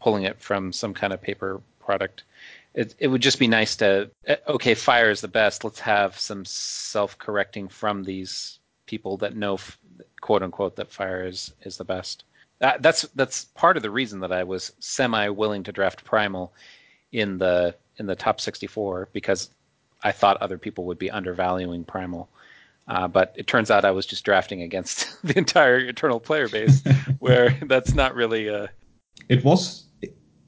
[0.00, 2.24] pulling it from some kind of paper product.
[2.74, 5.64] It, it would just be nice to eh, okay, fire is the best.
[5.64, 9.58] Let's have some self-correcting from these people that know,
[10.20, 12.24] quote unquote, that fire is is the best.
[12.60, 16.52] That, that's that's part of the reason that I was semi willing to draft primal
[17.10, 19.50] in the in the top 64 because
[20.02, 22.28] I thought other people would be undervaluing primal.
[22.88, 26.82] Uh, but it turns out I was just drafting against the entire eternal player base,
[27.20, 28.68] where that's not really A...
[29.28, 29.84] it was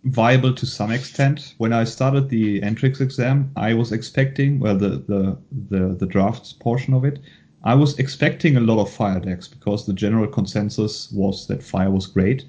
[0.05, 1.55] viable to some extent.
[1.59, 5.39] When I started the entrance exam, I was expecting, well, the, the,
[5.69, 7.21] the, the drafts portion of it,
[7.63, 11.91] I was expecting a lot of fire decks because the general consensus was that fire
[11.91, 12.45] was great.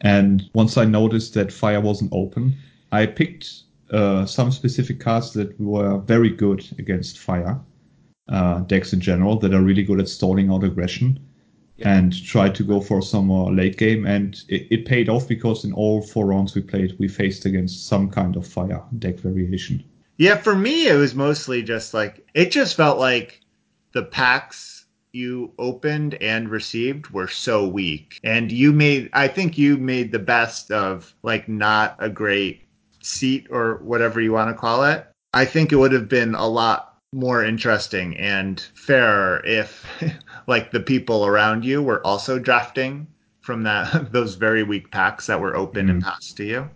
[0.00, 2.56] And once I noticed that fire wasn't open,
[2.90, 7.58] I picked uh, some specific cards that were very good against fire
[8.28, 11.18] uh, decks in general that are really good at stalling out aggression
[11.80, 14.06] and tried to go for some more late game.
[14.06, 17.86] And it, it paid off because in all four rounds we played, we faced against
[17.86, 19.84] some kind of fire deck variation.
[20.16, 23.40] Yeah, for me, it was mostly just like it just felt like
[23.92, 29.10] the packs you opened and received were so weak, and you made.
[29.12, 32.67] I think you made the best of like not a great
[33.00, 35.06] seat or whatever you want to call it.
[35.34, 39.86] I think it would have been a lot more interesting and fairer if
[40.46, 43.06] like the people around you were also drafting
[43.40, 46.70] from that those very weak packs that were open and passed to you.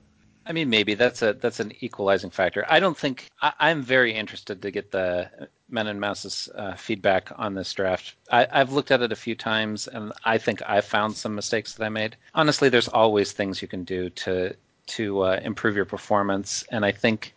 [0.45, 2.65] I mean, maybe that's a that's an equalizing factor.
[2.69, 5.31] I don't think I, I'm very interested to get the
[5.69, 8.17] Men and Mouse's uh, feedback on this draft.
[8.31, 11.75] I, I've looked at it a few times, and I think I found some mistakes
[11.75, 12.17] that I made.
[12.35, 14.55] Honestly, there's always things you can do to
[14.87, 17.35] to uh, improve your performance, and I think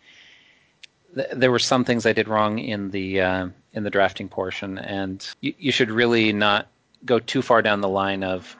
[1.14, 4.78] th- there were some things I did wrong in the uh, in the drafting portion,
[4.78, 6.68] and you, you should really not
[7.04, 8.56] go too far down the line of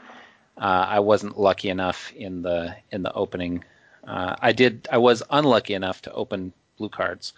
[0.58, 3.64] uh, I wasn't lucky enough in the in the opening.
[4.06, 4.88] Uh, I did.
[4.90, 7.32] I was unlucky enough to open blue cards,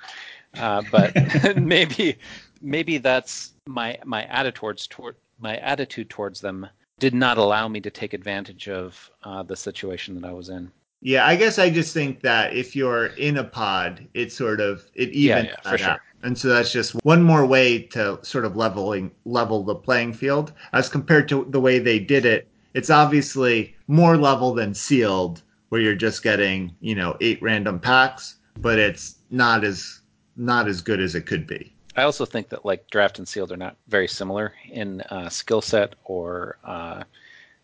[0.59, 1.15] uh, but
[1.57, 2.19] maybe
[2.61, 6.67] maybe that's my my attitude towards toward my attitude towards them
[6.99, 10.71] did not allow me to take advantage of uh, the situation that I was in.
[11.01, 14.85] Yeah, I guess I just think that if you're in a pod, it sort of
[14.95, 15.91] it Yeah, evens yeah, for sure.
[15.91, 16.01] out.
[16.25, 20.53] And so that's just one more way to sort of leveling level the playing field
[20.73, 22.49] as compared to the way they did it.
[22.75, 28.37] It's obviously more level than sealed, where you're just getting you know eight random packs,
[28.59, 30.01] but it's not as
[30.37, 31.73] not as good as it could be.
[31.97, 35.61] I also think that like draft and sealed are not very similar in uh, skill
[35.61, 37.03] set or uh,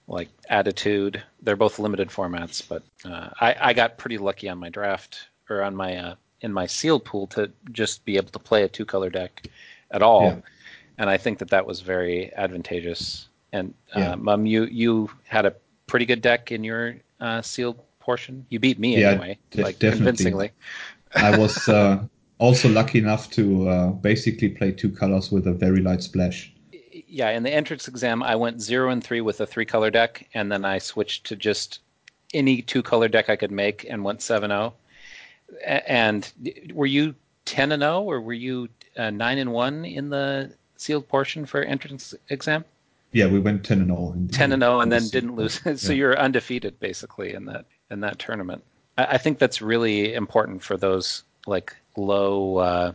[0.06, 1.22] like attitude.
[1.42, 5.62] They're both limited formats, but uh, I, I got pretty lucky on my draft or
[5.62, 8.84] on my uh, in my sealed pool to just be able to play a two
[8.84, 9.48] color deck
[9.90, 10.24] at all.
[10.24, 10.36] Yeah.
[10.98, 13.28] and I think that that was very advantageous.
[13.52, 14.14] And uh, Yeah.
[14.16, 15.54] Mum, you you had a
[15.86, 18.46] pretty good deck in your uh, sealed portion.
[18.50, 19.96] You beat me Yeah, anyway, de- like definitely.
[19.98, 20.50] convincingly.
[21.14, 22.04] I was uh,
[22.38, 26.53] also lucky enough to uh, basically play two colors with a very light splash.
[27.06, 30.28] Yeah, in the entrance exam, I went zero and three with a three color deck,
[30.34, 31.80] and then I switched to just
[32.32, 34.74] any two color deck I could make and went 7 0.
[35.64, 36.32] And
[36.72, 41.08] were you 10 and 0 or were you uh, 9 and 1 in the sealed
[41.08, 42.64] portion for entrance exam?
[43.12, 44.12] Yeah, we went ten and zero.
[44.32, 45.60] 10 and 0 and then didn't lose.
[45.80, 45.96] so Yeah.
[45.98, 48.62] you're undefeated basically in that in that tournament.
[48.98, 52.92] I, I think that's really important for those like low uh,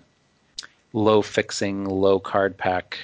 [0.91, 2.99] low fixing, low card pack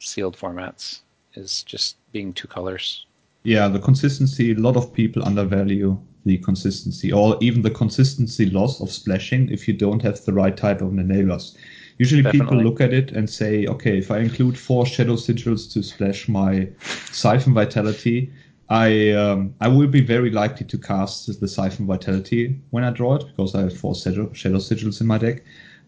[0.00, 1.00] sealed formats
[1.34, 3.06] is just being two colors.
[3.44, 4.52] Yeah, the consistency.
[4.52, 9.66] A lot of people undervalue the consistency, or even the consistency loss of splashing if
[9.66, 11.56] you don't have the right type of enablers.
[11.98, 15.82] Usually, people look at it and say, okay, if I include four shadow sigils to
[15.82, 16.68] splash my
[17.12, 18.32] siphon vitality,
[18.68, 23.16] I um, I will be very likely to cast the siphon vitality when I draw
[23.16, 25.42] it because I have four shadow, shadow sigils in my deck.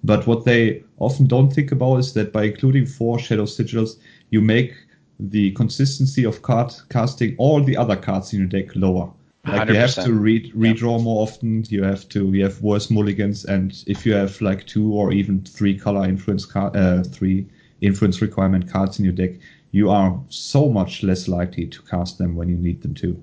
[0.04, 3.98] But what they often don't think about is that by including four shadow sigils,
[4.30, 4.74] you make
[5.20, 9.10] the consistency of card casting all the other cards in your deck lower.
[9.46, 11.64] Like you have to re- redraw more often.
[11.68, 15.42] You have to you have worse mulligans, and if you have like two or even
[15.42, 17.46] three color influence card, uh, three
[17.80, 19.32] influence requirement cards in your deck,
[19.72, 23.20] you are so much less likely to cast them when you need them to.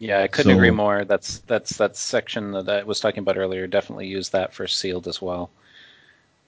[0.00, 1.04] Yeah, I couldn't So- agree more.
[1.04, 3.66] That's that's that section that I was talking about earlier.
[3.66, 5.50] Definitely use that for sealed as well.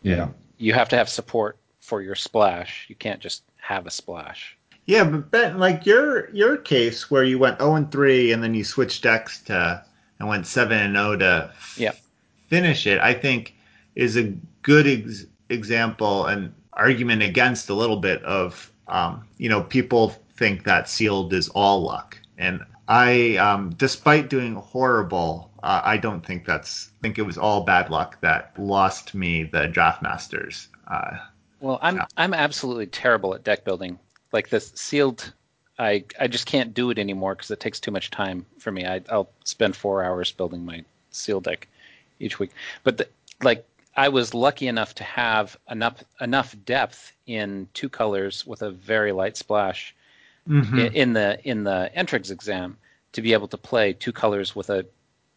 [0.02, 0.28] Yeah,
[0.58, 2.86] You have to have support for your splash.
[2.88, 4.56] You can't just have a splash.
[4.86, 8.54] Yeah, but Ben, like your your case where you went 0 and 3 and then
[8.54, 9.84] you switched decks to
[10.18, 11.92] and went 7 and 0 to Yeah.
[12.48, 13.54] finish it, I think
[13.94, 14.32] is a
[14.62, 20.64] good ex- example and argument against a little bit of um, you know people think
[20.64, 26.44] that sealed is all luck and I um, despite doing horrible uh, I don't think
[26.44, 31.18] that's I think it was all bad luck that lost me the draft masters uh,
[31.60, 32.06] Well, I'm Yeah.
[32.16, 33.98] I'm absolutely terrible at deck building.
[34.32, 35.32] Like this sealed,
[35.78, 38.84] I I just can't do it anymore because it takes too much time for me.
[38.84, 41.68] I, I'll spend four hours building my sealed deck
[42.18, 42.50] each week.
[42.82, 43.08] But the,
[43.42, 43.64] like
[43.96, 49.12] I was lucky enough to have enough enough depth in two colors with a very
[49.12, 49.94] light splash
[50.48, 52.76] i- in the in the entrance exam
[53.12, 54.84] to be able to play two colors with a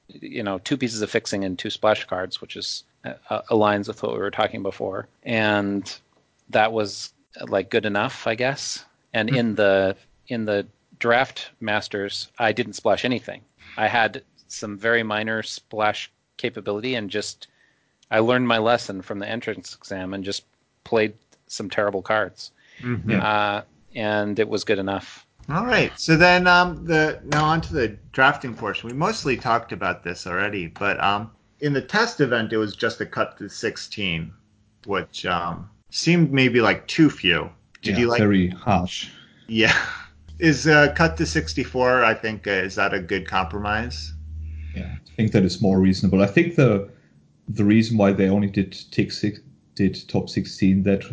[0.07, 2.83] you know two pieces of fixing and two splash cards, which is
[3.29, 5.97] uh, aligns with what we were talking before, and
[6.49, 8.85] that was uh, like good enough, I guess.
[9.13, 9.95] And in the
[10.27, 10.65] in the
[10.99, 13.41] draft masters, I didn't splash anything.
[13.77, 17.47] I had some very minor splash capability and just
[18.11, 20.43] I learned my lesson from the entrance exam and just
[20.83, 21.13] played
[21.47, 22.51] some terrible cards.
[23.09, 23.23] Yeah.
[23.23, 23.61] Uh,
[23.95, 25.25] and it was good enough.
[25.49, 25.91] All right.
[25.99, 28.89] So then, um, the now onto the drafting portion.
[28.89, 32.99] We mostly talked about this already, but um, in the test event, it was just
[33.01, 34.31] a cut to 16,
[34.85, 37.49] which um, seemed maybe like too few.
[37.81, 38.19] Did yeah, you like?
[38.19, 39.09] very harsh.
[39.47, 39.75] Yeah.
[40.37, 42.03] Is uh, cut to 64?
[42.03, 44.11] I think uh, is that a good compromise?
[44.75, 46.21] Yeah, I think that is more reasonable.
[46.21, 46.89] I think the
[47.47, 49.39] the reason why they only did tick six,
[49.75, 51.05] did top 16 that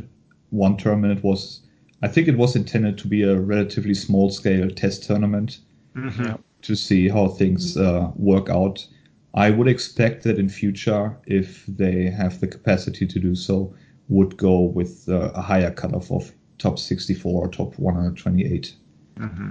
[0.51, 1.61] one tournament was
[2.03, 5.61] I think it was intended to be a relatively small scale test tournament
[5.95, 6.37] Mm-hmm.
[6.63, 8.87] to see how things uh, work out.
[9.35, 13.75] I would expect that in future, if they have the capacity to do so,
[14.09, 18.75] would go with uh, a higher cutoff of top 64 or top 128.
[19.19, 19.51] Mm-hmm.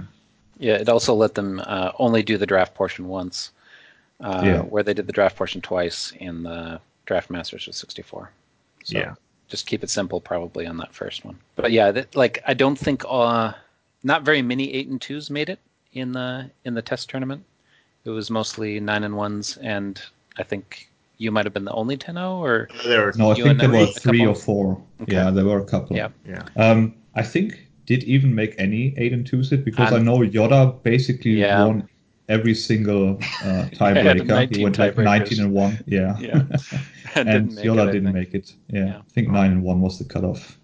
[0.58, 3.52] Yeah, it also let them uh, only do the draft portion once,
[4.20, 4.62] uh, Yeah.
[4.62, 8.30] where they did the draft portion twice in the draft masters of 64.
[8.84, 9.14] So Yeah.
[9.52, 11.36] Just keep it simple, probably on that first one.
[11.56, 13.52] But yeah, that, like I don't think uh,
[14.02, 15.58] not very many eight and twos made it
[15.92, 17.44] in the in the test tournament.
[18.06, 20.00] It was mostly nine and ones, and
[20.38, 20.88] I think
[21.18, 23.12] you might have been the only 10-0 or There were.
[23.16, 24.82] No, I think there then were three or four.
[25.02, 25.12] Okay.
[25.12, 25.94] Yeah, there were a couple.
[25.94, 26.08] Yeah.
[26.26, 26.44] Yeah.
[26.56, 30.18] Um, I think did even make any eight and twos it because Um, I know
[30.18, 31.66] Yoda basically Yeah.
[31.66, 31.88] won
[32.28, 34.56] every single uh, had tiebreaker.
[34.56, 35.82] he went like 19 and one.
[35.86, 36.18] Yeah.
[36.18, 36.42] Yeah.
[37.14, 38.14] and didn't make it, didn't think.
[38.14, 38.54] make it.
[38.68, 38.86] Yeah.
[38.86, 38.98] Yeah.
[38.98, 40.58] I think nine and one was the cutoff.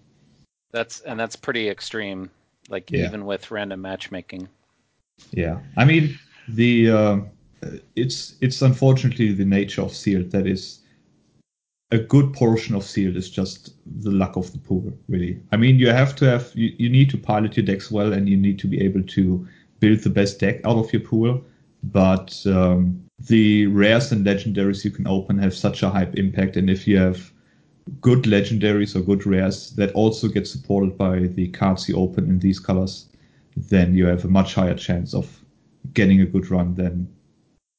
[0.71, 2.29] that's and that's pretty extreme.
[2.69, 3.05] Like Yeah.
[3.05, 4.47] even with random matchmaking.
[5.31, 5.59] Yeah.
[5.77, 7.17] I mean the uh,
[7.95, 10.79] it's it's unfortunately the nature of sealed that is
[11.91, 15.77] a good portion of sealed is just the luck of the pool really i mean
[15.79, 18.59] you have to have you, you need to pilot your decks well and you need
[18.59, 19.47] to be able to
[19.79, 21.41] build the best deck out of your pool
[21.83, 26.69] but um, the rares and legendaries you can open have such a hype impact and
[26.69, 27.31] if you have
[28.01, 32.39] good legendaries or good rares that also get supported by the cards you open in
[32.39, 33.07] these colors,
[33.55, 35.43] then you have a much higher chance of
[35.93, 37.07] getting a good run than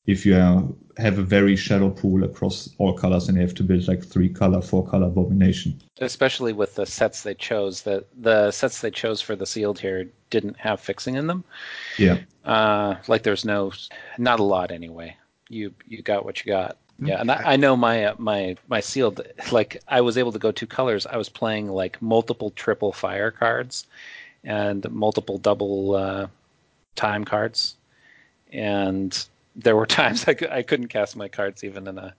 [0.07, 3.87] if you have a very shallow pool across all colors and you have to build
[3.89, 5.81] like three color, four color abomination.
[6.01, 10.09] Especially with the sets they chose, that the sets they chose for the sealed here
[10.31, 11.45] didn't have fixing in them.
[11.99, 12.19] Yeah.
[12.45, 13.73] Uh, like there's no,
[14.19, 15.17] not a lot anyway.
[15.49, 16.77] You you got what you got.
[17.03, 20.39] Yeah, and I, I know my uh, my my sealed like I was able to
[20.39, 21.07] go two colors.
[21.07, 23.87] I was playing like multiple triple fire cards
[24.45, 26.27] and multiple double uh,
[26.95, 27.77] time cards,
[28.53, 29.27] and
[29.57, 32.15] there were times I, I couldn't cast my cards even in a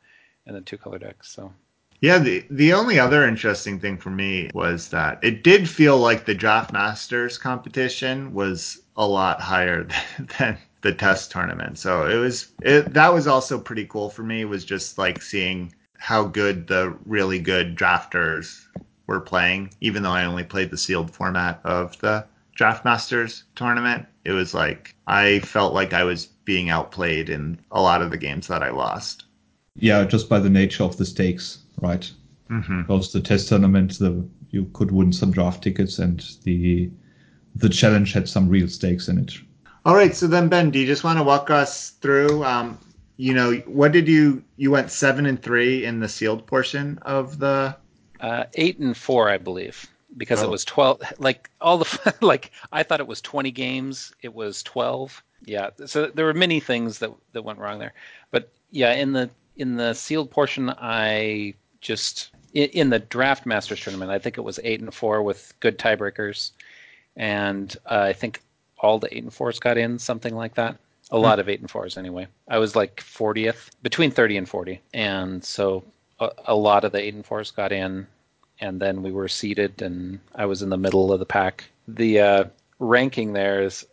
[0.45, 1.23] in a two color deck.
[1.23, 1.53] So
[2.01, 6.25] yeah, the the only other interesting thing for me was that it did feel like
[6.25, 11.77] the Draft Masters competition was a lot higher than, than the test tournament.
[11.77, 14.45] So it was it, that was also pretty cool for me.
[14.45, 18.65] Was just like seeing how good the really good drafters
[19.05, 22.25] were playing, even though I only played the sealed format of the
[22.55, 24.07] Draft Masters tournament.
[24.25, 28.17] It was like I felt like I was being outplayed in a lot of the
[28.17, 29.25] games that I lost.
[29.75, 32.09] Yeah, just by the nature of the stakes, right?
[32.49, 32.81] Mm-hmm.
[32.81, 36.89] Because the test tournament, the you could win some draft tickets, and the
[37.55, 39.33] the challenge had some real stakes in it.
[39.85, 42.43] All right, so then Ben, do you just want to walk us through?
[42.43, 42.77] Um,
[43.17, 47.39] you know, what did you you went seven and three in the sealed portion of
[47.39, 47.75] the
[48.19, 49.87] uh, eight and four, I believe,
[50.17, 50.45] because Oh.
[50.47, 51.01] it was twelve.
[51.17, 54.13] Like all the like, I thought it was twenty games.
[54.21, 55.23] It was twelve.
[55.45, 57.93] Yeah, so there were many things that that went wrong there.
[58.29, 64.11] But yeah, in the in the sealed portion, I just in, the draft masters tournament,
[64.11, 66.51] I think it was eight and four with good tiebreakers,
[67.15, 68.41] and uh, I think
[68.79, 70.77] all the eight and fours got in, something like that.
[71.11, 72.27] A lot of eight and fours anyway.
[72.47, 75.83] I was like 40th, between 30 and 40, and so
[76.19, 78.07] a, a lot of the eight and fours got in,
[78.59, 81.65] and then we were seated, and I was in the middle of the pack.
[81.87, 82.43] The uh,
[82.79, 83.85] ranking there is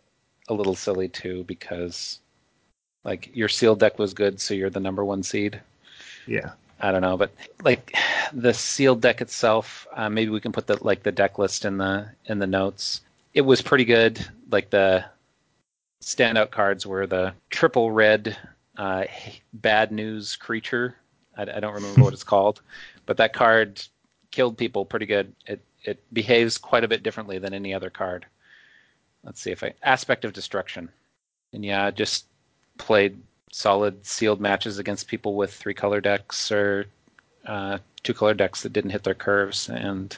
[0.49, 2.19] a little silly too because
[3.03, 5.59] like your sealed deck was good, so you're the number one seed.
[6.27, 7.31] yeah I don't know, but
[7.63, 7.93] like
[8.33, 11.77] the sealed deck itself, uh, maybe we can put the like the deck list in
[11.77, 13.01] the in the notes.
[13.33, 14.25] It was pretty good.
[14.49, 15.05] Like the
[16.01, 18.37] standout cards were the triple red
[18.77, 19.05] uh,
[19.53, 20.95] bad news creature.
[21.37, 22.61] I, I don't remember what it's called,
[23.05, 23.81] but that card
[24.31, 25.33] killed people pretty good.
[25.45, 28.25] It it behaves quite a bit differently than any other card.
[29.23, 30.89] Let's see if I aspect of destruction,
[31.53, 32.25] and yeah, just
[32.77, 33.19] played
[33.51, 36.85] solid sealed matches against people with three color decks or
[37.45, 40.17] uh, two color decks that didn't hit their curves, and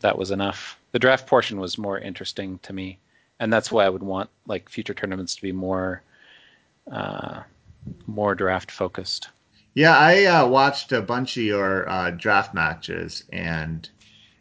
[0.00, 0.78] that was enough.
[0.92, 2.98] The draft portion was more interesting to me,
[3.40, 6.02] and that's why I would want like future tournaments to be more
[6.90, 7.42] uh,
[8.06, 9.28] more draft focused.
[9.74, 13.88] Yeah, I uh, watched a bunch of your uh, draft matches, and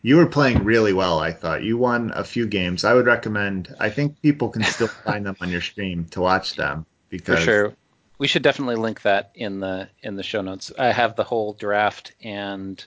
[0.04, 1.20] you were playing really well.
[1.20, 2.84] I thought you won a few games.
[2.84, 3.74] I would recommend.
[3.80, 7.40] I think people can still find them on your stream to watch them For because
[7.40, 7.74] sure.
[8.20, 10.72] We should definitely link that in the in the show notes.
[10.78, 12.86] I have the whole draft and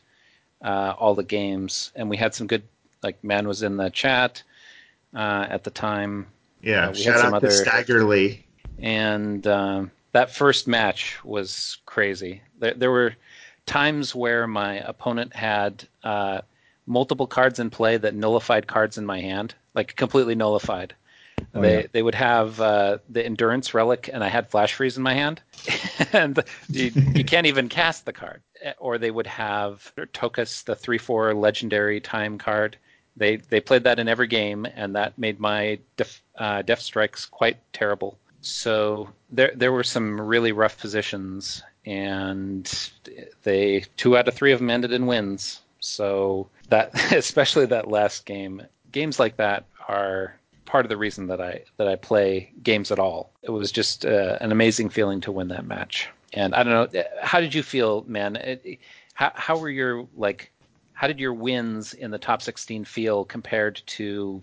[0.62, 2.62] uh, all the games, and we had some good.
[3.02, 4.42] Like man was in the chat
[5.14, 6.26] uh, at the time,
[6.62, 6.88] yeah.
[6.88, 8.42] Uh, we had shout some out to other- Staggerly.
[8.78, 12.40] and um, that first match was crazy.
[12.58, 13.14] There, there were
[13.66, 16.40] times where my opponent had uh,
[16.86, 20.94] multiple cards in play that nullified cards in my hand, like completely nullified.
[21.54, 21.86] Oh, they yeah.
[21.92, 25.42] they would have uh, the endurance relic, and I had flash freeze in my hand,
[26.12, 28.42] and you, you can't even cast the card.
[28.78, 32.76] Or they would have Tokus, the three four legendary time card.
[33.16, 37.26] They they played that in every game, and that made my def, uh, deft strikes
[37.26, 38.18] quite terrible.
[38.40, 42.90] So there there were some really rough positions, and
[43.42, 45.60] they two out of three of them ended in wins.
[45.80, 48.62] So that especially that last game,
[48.92, 52.98] games like that are part of the reason that I that I play games at
[52.98, 53.32] all.
[53.42, 56.08] It was just uh, an amazing feeling to win that match.
[56.32, 58.36] And I don't know, how did you feel, man?
[58.36, 58.78] It,
[59.14, 60.52] how how were your like?
[60.94, 64.42] How did your wins in the top 16 feel compared to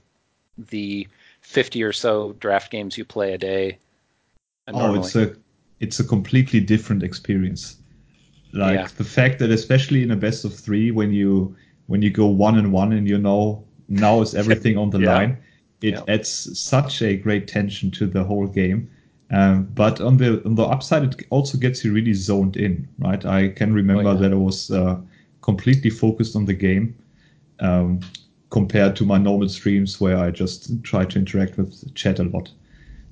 [0.58, 1.08] the
[1.42, 3.80] 50 or so draft games you play a day?
[4.68, 5.00] uh, Oh, normally?
[5.00, 5.36] it's a
[5.80, 7.78] it's a completely different experience.
[8.54, 8.88] Like Yeah.
[8.98, 11.56] the fact that especially in a best of three, when you
[11.94, 15.14] when you go one and one and you know now is everything on the Yeah.
[15.14, 15.38] line,
[15.82, 16.04] it Yeah.
[16.08, 18.90] adds such a great tension to the whole game.
[19.30, 23.24] Um, but on the on the upside, it also gets you really zoned in, right?
[23.26, 24.22] I can remember Oh, yeah.
[24.22, 24.96] that I was uh,
[25.42, 26.96] completely focused on the game
[27.60, 28.00] um,
[28.50, 32.52] compared to my normal streams where I just try to interact with chat a lot.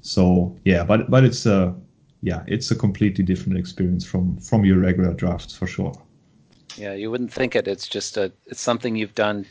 [0.02, 1.76] So yeah, but but it's a
[2.22, 5.94] yeah, it's a completely different experience from from your regular drafts for sure.
[6.82, 7.68] Yeah, you wouldn't think it.
[7.68, 9.46] It's just a it's something you've done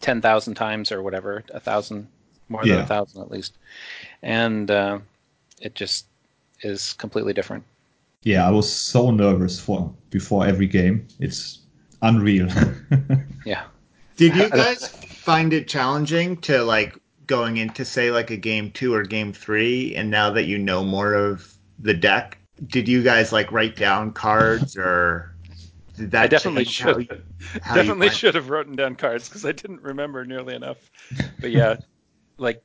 [0.00, 2.08] ten thousand times or whatever, a thousand
[2.48, 2.82] more than Yeah.
[2.82, 3.58] a thousand at least,
[4.22, 4.98] and uh,
[5.60, 6.06] it just
[6.62, 7.62] is completely different.
[8.24, 11.06] Yeah, I was so nervous for before every game.
[11.20, 11.60] It's
[12.02, 12.48] unreal.
[13.46, 13.64] Yeah.
[14.16, 16.96] Did you guys find it challenging to like
[17.26, 20.82] going into say like a game two or game three, and now that you know
[20.82, 25.33] more of the deck, did you guys like write down cards or did
[25.96, 27.08] that I definitely how should.
[27.10, 27.22] you-
[27.62, 30.90] how definitely should have written down cards because I didn't remember nearly enough.
[31.40, 31.76] But yeah,
[32.38, 32.62] like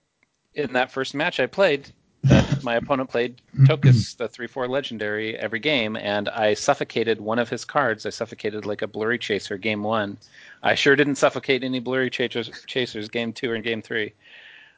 [0.55, 1.89] in that first match I played,
[2.23, 7.39] that my opponent played Tokus, the three four legendary, every game, and I suffocated one
[7.39, 8.05] of his cards.
[8.05, 10.17] I suffocated like a blurry chaser game one.
[10.63, 14.13] I sure didn't suffocate any blurry chasers, chasers game two and game three.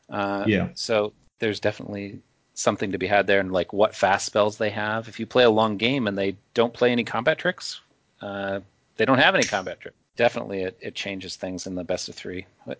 [0.09, 0.67] Uh, Yeah.
[0.75, 2.19] So there's definitely
[2.53, 5.07] something to be had there, and like what fast spells they have.
[5.07, 7.81] If you play a long game and they don't play any combat tricks,
[8.21, 8.59] uh,
[8.97, 9.97] they don't have any combat tricks.
[10.15, 12.45] Definitely, it, it changes things in the best of three.
[12.65, 12.79] But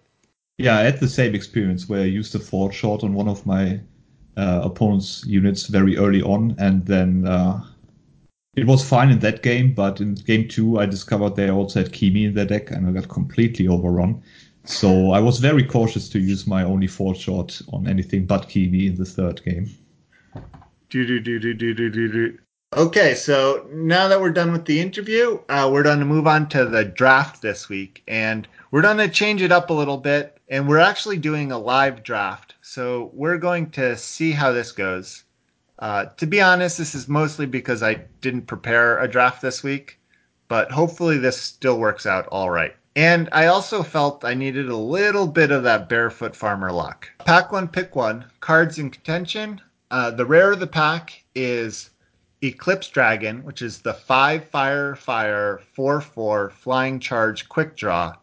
[0.57, 3.45] yeah, I had the same experience where I used a forward shot on one of
[3.45, 3.79] my
[4.37, 7.63] uh, opponent's units very early on, and then uh,
[8.55, 9.73] it was fine in that game.
[9.73, 12.91] But in game two, I discovered they also had Kimi in their deck, and I
[12.91, 14.21] got completely overrun.
[14.65, 18.85] So I was very cautious to use my only forward shot on anything but Kimi
[18.85, 19.69] in the third game.
[20.89, 22.37] Do, do, do, do, do, do, do, do.
[22.77, 26.47] Okay, so now that we're done with the interview, uh, we're going to move on
[26.49, 30.37] to the draft this week, and we're going to change it up a little bit,
[30.47, 32.55] and we're actually doing a live draft.
[32.61, 35.25] So we're going to see how this goes.
[35.79, 39.99] Uh, to be honest, this is mostly because I didn't prepare a draft this week,
[40.47, 42.73] but hopefully this still works out all right.
[42.95, 47.09] And I also felt I needed a little bit of that barefoot farmer luck.
[47.25, 48.23] Pack one, pick one.
[48.39, 49.59] Cards in contention.
[49.91, 51.89] Uh, the rare of the pack is
[52.43, 58.15] Eclipse Dragon, which is the five fire fire four four flying charge quick draw.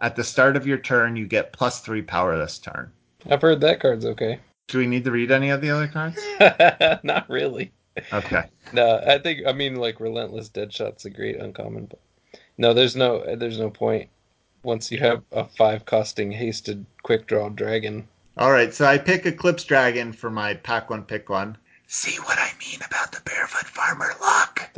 [0.00, 2.90] At the start of your turn, you get plus three power this turn.
[3.30, 4.40] I've heard that card's okay.
[4.66, 6.18] Do we need to read any of the other cards?
[7.04, 7.72] Not really.
[8.12, 8.44] Okay.
[8.72, 12.00] No, I think I mean like relentless deadshot's a great uncommon, but
[12.58, 14.08] no, there's no there's no point
[14.62, 18.08] once you have a five costing hasted quick draw dragon.
[18.36, 21.56] All right, so I pick Eclipse Dragon for my pack one, pick one.
[21.92, 24.70] See what I mean about the barefoot farmer luck?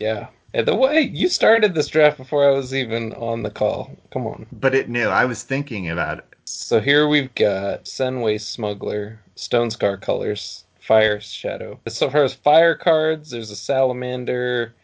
[0.00, 0.26] Yeah.
[0.52, 3.92] And the way you started this draft before I was even on the call.
[4.10, 4.46] Come on.
[4.50, 5.06] But it knew.
[5.06, 6.24] I was thinking about it.
[6.46, 11.78] So here we've got Senway Smuggler, Stone Scar Colors, Fire Shadow.
[11.86, 14.74] As far as fire cards, there's a Salamander,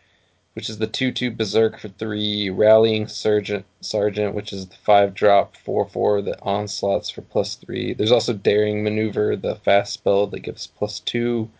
[0.52, 5.12] which is the 2 2 Berserk for 3, Rallying Sergeant, Sergeant which is the 5
[5.12, 7.94] drop 4 4, the Onslaughts for plus 3.
[7.94, 11.50] There's also Daring Maneuver, the fast spell that gives plus 2,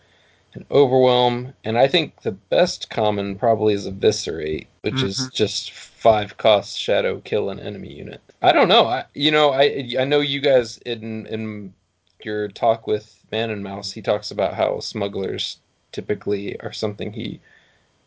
[0.55, 1.53] and Overwhelm.
[1.63, 5.33] And I think the best common probably is Eviscerate, which is Mhm.
[5.33, 8.21] just 5 cost Shadow kill an enemy unit.
[8.41, 8.85] I don't know.
[8.85, 11.73] I you know I I know you guys in in
[12.23, 15.59] your talk with Man and Mouse, he talks about how smugglers
[15.91, 17.39] typically are something he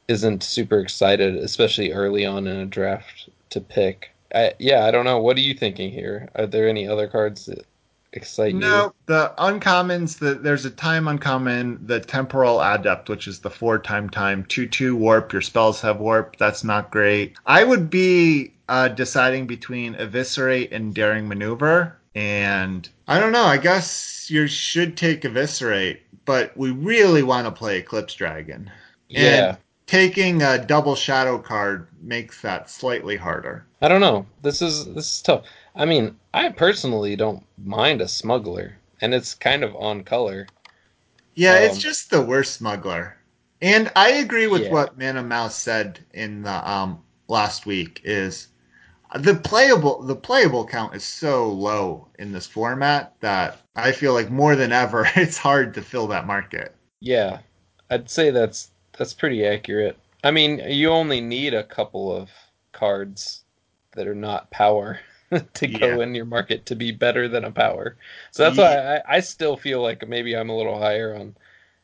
[0.08, 4.10] isn't super excited, especially early on in a draft, to pick.
[4.34, 5.18] I, yeah, I don't know.
[5.20, 6.28] What are you thinking here?
[6.34, 7.66] Are there any other cards that
[8.12, 8.60] excite you?
[8.60, 10.18] No, the uncommons.
[10.18, 14.66] The, there's a time uncommon, the temporal adept, which is the four time time two
[14.66, 15.32] two warp.
[15.32, 16.36] Your spells have warp.
[16.36, 17.36] That's not great.
[17.46, 23.44] I would be uh, deciding between eviscerate and daring maneuver, and I don't know.
[23.44, 28.70] I guess you should take eviscerate, but we really want to play Eclipse Dragon.
[29.08, 29.56] Yeah,
[29.86, 33.64] Taking a double shadow card makes that slightly harder.
[33.80, 34.26] I don't know.
[34.42, 35.44] This is this is tough.
[35.78, 40.46] I mean, I personally don't mind a smuggler, and it's kind of on color.
[41.34, 43.16] Yeah, it's Um, just the worst smuggler.
[43.62, 44.70] And I agree with Yeah.
[44.70, 48.48] what Man and Mouse said in the um last week is
[49.14, 54.30] the playable the playable count is so low in this format that I feel like
[54.30, 56.74] more than ever it's hard to fill that market.
[57.00, 57.40] Yeah,
[57.90, 59.98] I'd say that's that's pretty accurate.
[60.22, 62.30] I mean, you only need a couple of
[62.72, 63.44] cards
[63.94, 65.00] that are not power
[65.54, 66.00] to go Yeah.
[66.00, 67.96] in your market to be better than a power.
[68.32, 71.36] So that's why I, I still feel like maybe I'm a little higher on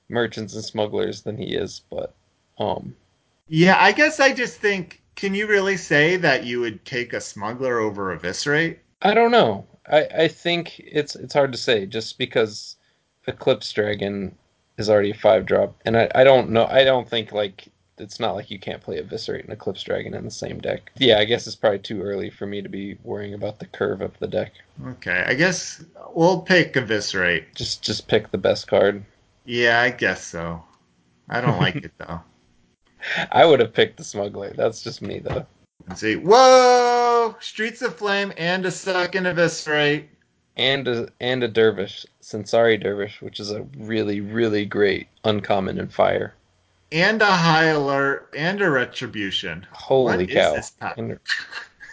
[0.09, 2.15] merchants and smugglers than he is, but
[2.59, 2.97] um
[3.49, 7.23] Yeah, I guess I just think can you really say that you would take a
[7.23, 8.81] smuggler over eviscerate?
[9.03, 9.67] I don't know.
[9.87, 12.77] I, I think it's it's hard to say just because
[13.27, 14.37] Eclipse Dragon
[14.79, 16.67] is already a five drop, and I, I don't know.
[16.67, 17.69] I don't think like
[17.99, 20.91] it's not like you can't play Eviscerate and Eclipse Dragon in the same deck.
[20.97, 24.01] Yeah, I guess it's probably too early for me to be worrying about the curve
[24.01, 24.53] of the deck.
[24.87, 27.55] Okay, I guess we'll pick eviscerate.
[27.55, 29.05] Just just pick the best card.
[29.45, 30.63] Yeah, I guess so.
[31.29, 32.21] I don't like it though.
[33.33, 34.53] I would have picked the Smuggler.
[34.55, 35.47] That's just me though.
[35.89, 36.17] Let's see.
[36.17, 37.37] Whoa!
[37.41, 40.09] Streets of Flame and a second Eviscerate.
[40.57, 45.89] And a and a dervish, Sensari dervish, which is a really really great uncommon in
[45.89, 46.35] fire.
[46.95, 49.67] And a high alert and a retribution.
[49.73, 50.95] Holy What is cow!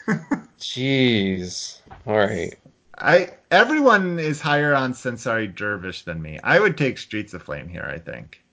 [0.59, 1.79] Jeez.
[2.05, 2.53] All right.
[2.99, 6.39] I everyone is higher on Sensari Dervish than me.
[6.43, 8.43] I would take Streets of Flame here, I think.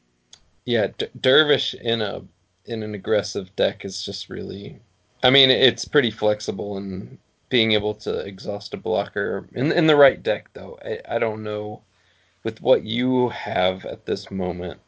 [0.64, 2.22] Yeah, D- dervish in a
[2.64, 4.80] in an aggressive deck is just really.
[5.22, 7.18] I mean, it's pretty flexible and
[7.50, 10.78] being able to exhaust a blocker in in the right deck though.
[10.82, 11.82] I, I don't know
[12.42, 14.80] with what you have at this moment.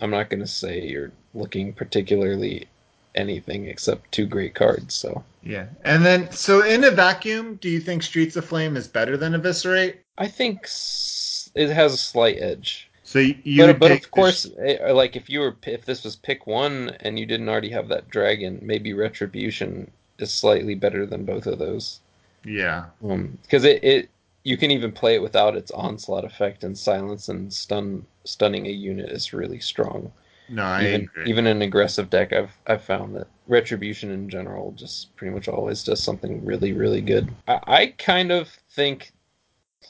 [0.00, 2.68] I'm not going to say you're looking particularly
[3.14, 4.94] anything except two great cards.
[4.94, 5.66] So Yeah.
[5.84, 9.34] And then so in a vacuum, do you think Streets of Flame is better than
[9.34, 9.96] Eviscerate?
[10.18, 12.90] I think s- it has a slight edge.
[13.04, 16.16] So you, you but but of course, eh, like if you were if this was
[16.16, 21.24] pick one and you didn't already have that dragon, maybe retribution is slightly better than
[21.24, 22.00] both of those.
[22.44, 22.86] yeah.
[23.02, 24.08] Um, because it, it
[24.44, 28.70] you can even play it without its onslaught effect and silence and stun stunning a
[28.70, 30.12] unit is really strong.
[30.48, 31.24] No, I even agree.
[31.26, 35.48] even in an aggressive deck, I've I've found that retribution in general just pretty much
[35.48, 37.32] always does something really really good.
[37.48, 39.12] I, I kind of think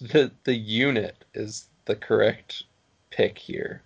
[0.01, 2.65] that the unit is the correct
[3.11, 3.83] pick here.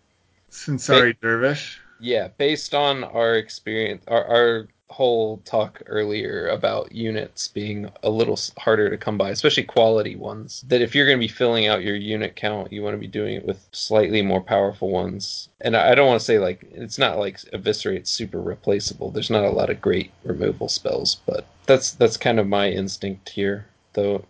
[0.51, 1.81] Sensari Dervish.
[2.01, 8.39] Yeah, based on our experience, our, our whole talk earlier about units being a little
[8.59, 10.65] harder to come by, especially quality ones.
[10.69, 13.07] That if you're going to be filling out your unit count, you want to be
[13.07, 15.49] doing it with slightly more powerful ones.
[15.61, 19.11] And I don't want to say like it's not like eviscerate's super replaceable.
[19.11, 23.31] There's not a lot of great removal spells, but that's that's kind of my instinct
[23.31, 23.67] here.
[23.93, 24.25] Though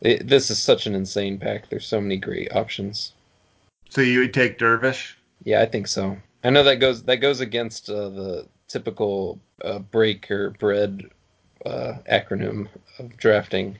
[0.00, 1.68] it, this is such an insane pack.
[1.68, 3.12] There's so many great options.
[3.88, 5.16] So you would take Dervish?
[5.44, 6.18] Yeah, I think so.
[6.44, 11.02] I know that goes that goes against uh, the typical uh, break or bread
[11.66, 13.78] uh, acronym of drafting,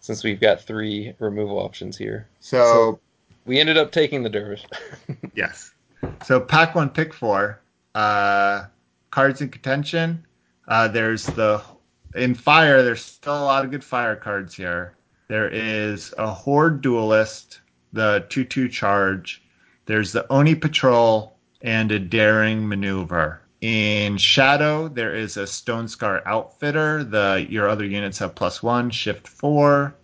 [0.00, 2.26] since we've got three removal options here.
[2.40, 3.00] So,
[3.44, 4.64] We ended up taking the dervish.
[5.34, 5.72] yes.
[6.24, 7.60] So pack one, pick four.
[7.94, 8.64] Uh,
[9.10, 10.24] cards in contention.
[10.68, 11.62] Uh, there's the
[12.14, 12.82] in fire.
[12.82, 14.94] There's still a lot of good fire cards here.
[15.28, 17.60] There is a horde duelist,
[17.92, 19.42] the two-two charge.
[19.86, 23.39] There's the Oni patrol and a daring maneuver.
[23.60, 27.04] In shadow, there is a Stone Scar outfitter.
[27.04, 29.94] The your other units have plus one, shift four.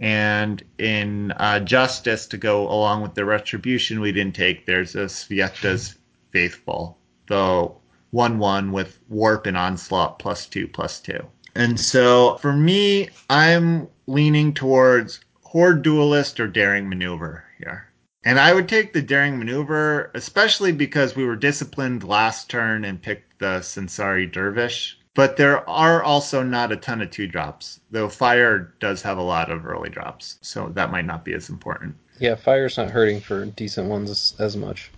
[0.00, 5.04] And in uh, Justice, to go along with the Retribution we didn't take, there's a
[5.04, 5.96] Svieta's
[6.30, 6.98] Faithful,
[7.28, 7.70] the
[8.10, 11.18] 1 1 with Warp and Onslaught plus 2 plus 2.
[11.54, 17.88] And so for me, I'm leaning towards Horde Duelist or Daring Maneuver here.
[18.26, 23.02] And I would take the Daring Maneuver, especially because we were disciplined last turn and
[23.02, 24.98] picked the Sensari Dervish.
[25.14, 29.22] But there are also not a ton of two drops, though Fire does have a
[29.22, 31.94] lot of early drops, so that might not be as important.
[32.18, 34.90] yeah, fire's not hurting for decent ones as, much.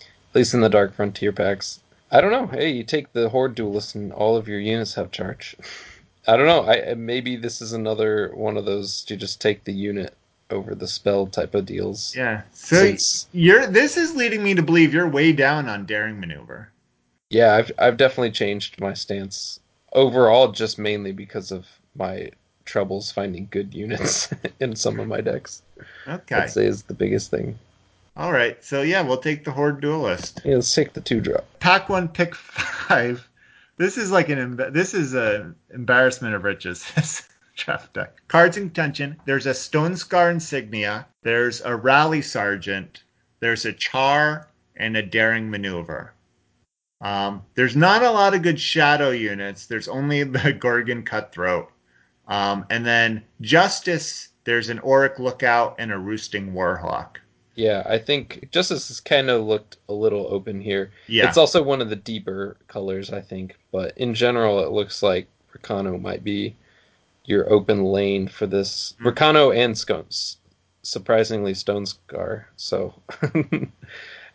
[0.00, 1.80] At least in the Dark Frontier packs.
[2.10, 2.46] I don't know.
[2.46, 5.56] Hey, you take the Horde Duelist and all of your units have charge.
[6.28, 6.64] I don't know.
[6.64, 10.16] I maybe this is another one of those to just take the unit
[10.50, 12.14] over the spell type of deals.
[12.16, 12.42] Yeah.
[12.52, 16.70] So Since- you're this is leading me to believe you're way down on daring maneuver.
[17.30, 19.60] Yeah, I've I've definitely changed my stance
[19.92, 21.66] overall, just mainly because of
[21.96, 22.30] my
[22.64, 25.62] troubles finding good units in some of my decks.
[26.06, 26.34] Okay.
[26.34, 27.58] I'd say is the biggest thing.
[28.16, 28.62] All right.
[28.62, 30.40] So yeah, we'll take the horde duelist.
[30.44, 31.44] Yeah, let's take the two drop.
[31.60, 33.28] Pack one, pick five.
[33.76, 36.84] This is like an this is an embarrassment of riches.
[37.54, 38.16] This draft deck.
[38.28, 39.20] Cards in contention.
[39.26, 41.06] There's a Stone Scar insignia.
[41.22, 43.04] There's a Rally Sergeant.
[43.40, 46.14] There's a Char and a Daring Maneuver.
[47.00, 49.66] Um, there's not a lot of good shadow units.
[49.66, 51.70] There's only the Gorgon Cutthroat.
[52.26, 54.30] Um, and then Justice.
[54.44, 57.16] There's an Auric Lookout and a Roosting Warhawk.
[57.54, 60.90] Yeah, I think Justice has kind of looked a little open here.
[61.06, 61.28] Yeah.
[61.28, 65.28] It's also one of the deeper colors, I think, but in general, it looks like
[65.56, 66.56] Rakano might be
[67.24, 68.94] your open lane for this.
[69.00, 69.12] Mm.
[69.12, 70.36] Rakano and Scones,
[70.82, 72.48] surprisingly Stone Scar.
[72.56, 72.94] So,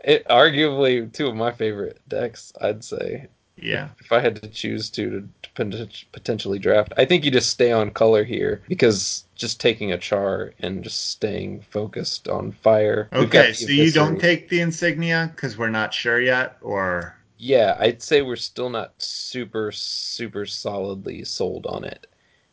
[0.04, 3.28] it arguably two of my favorite decks, I'd say.
[3.58, 3.90] yeah.
[4.00, 7.92] If I had to choose to, to potentially draft, I think you just stay on
[7.92, 13.10] color here because just taking a char and just staying focused on fire.
[13.14, 18.02] Okay, so you don't take the insignia because we're not sure yet, or Yeah, I'd
[18.02, 22.08] say we're still not super, super solidly sold on it.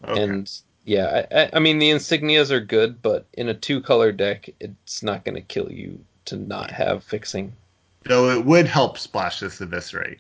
[0.05, 0.23] Okay.
[0.23, 0.51] And
[0.85, 5.25] yeah, I, I- mean the insignias are good, but in a two-color deck, it's not
[5.25, 7.53] going to kill you to not have fixing.
[8.05, 10.19] though it would help splash this eviscerate.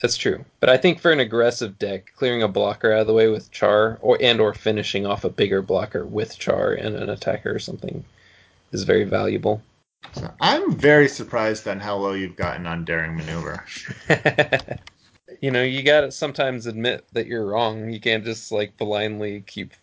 [0.00, 0.44] That's true.
[0.60, 3.50] But I think for an aggressive deck, clearing a blocker out of the way with
[3.50, 7.58] char or and or finishing off a bigger blocker with char and an attacker or
[7.58, 8.02] something
[8.72, 9.60] is very valuable.
[10.14, 13.64] So I'm very surprised on how low you've gotten on daring maneuver.
[15.40, 17.90] you know, you got to sometimes admit that you're wrong.
[17.90, 19.74] You can't just like blindly keep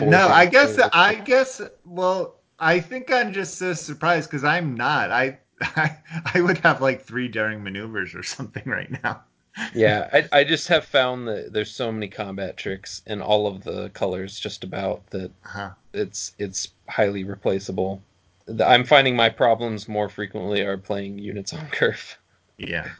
[0.00, 5.10] No, I guess I guess well, I think I'm just so surprised cuz I'm not.
[5.10, 5.98] I, I
[6.34, 9.24] I would have like 3 daring maneuvers or something right now.
[9.72, 13.64] yeah, I, I just have found that there's so many combat tricks in all of
[13.64, 15.70] the colors just about that Uh-huh.
[15.94, 18.02] it's it's highly replaceable.
[18.64, 22.18] I'm finding my problems more frequently are playing units on curve.
[22.58, 22.90] Yeah.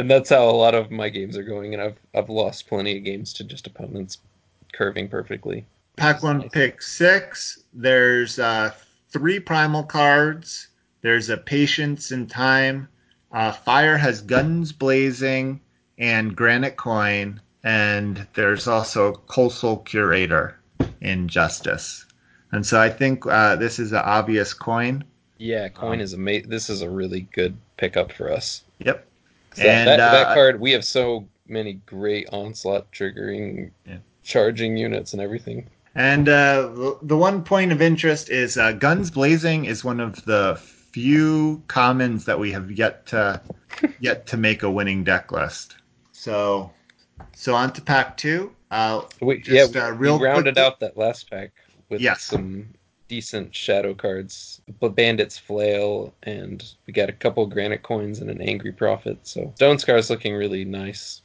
[0.00, 2.96] And that's how a lot of my games are going and I've I've lost plenty
[2.96, 4.16] of games to just opponents
[4.72, 5.66] curving perfectly.
[5.96, 6.48] Pack one, Nice.
[6.52, 7.64] pick six.
[7.74, 8.72] There's uh,
[9.10, 10.68] three primal cards.
[11.02, 12.88] There's a patience and time.
[13.30, 15.60] Uh, fire has guns blazing
[15.98, 20.58] and granite coin, and there's also coastal curator
[21.02, 22.06] in justice.
[22.52, 25.04] And so I think uh, this is an obvious coin.
[25.36, 28.62] Yeah, coin Um, is ama- this is a really good pickup for us.
[28.78, 29.06] Yep.
[29.58, 33.96] And, that, uh, that card, we have so many great onslaught triggering, Yeah.
[34.22, 35.68] charging units and everything.
[35.94, 40.56] And uh, the- one point of interest is uh, Guns Blazing is one of the
[40.60, 43.40] few commons that we have yet to
[44.00, 45.76] yet to make a winning deck list.
[46.12, 46.70] So,
[47.34, 48.52] so on to pack two.
[48.70, 51.50] Uh, We, Just, yeah, uh, we, real we rounded quickly- out that last pack
[51.88, 52.22] with Yes.
[52.22, 52.68] some
[53.10, 58.40] decent shadow cards, but Bandit's Flail, and we got a couple Granite Coins and an
[58.40, 59.18] Angry Prophet.
[59.24, 61.22] So Stonescar's looking really nice.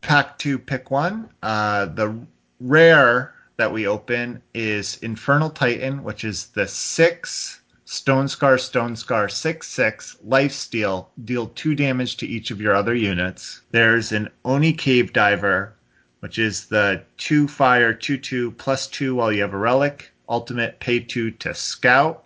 [0.00, 1.28] pack two, pick one.
[1.42, 2.18] Uh, the
[2.58, 9.68] rare that we open is Infernal Titan, which is the six Stonescar, Stone Scar, six
[9.68, 11.10] six life steal.
[11.24, 13.60] Deal two damage to each of your other units.
[13.72, 15.74] There's an Oni Cave Diver,
[16.20, 20.12] which is the two fire, two two plus two while you have a relic.
[20.28, 22.24] Ultimate pay two to scout,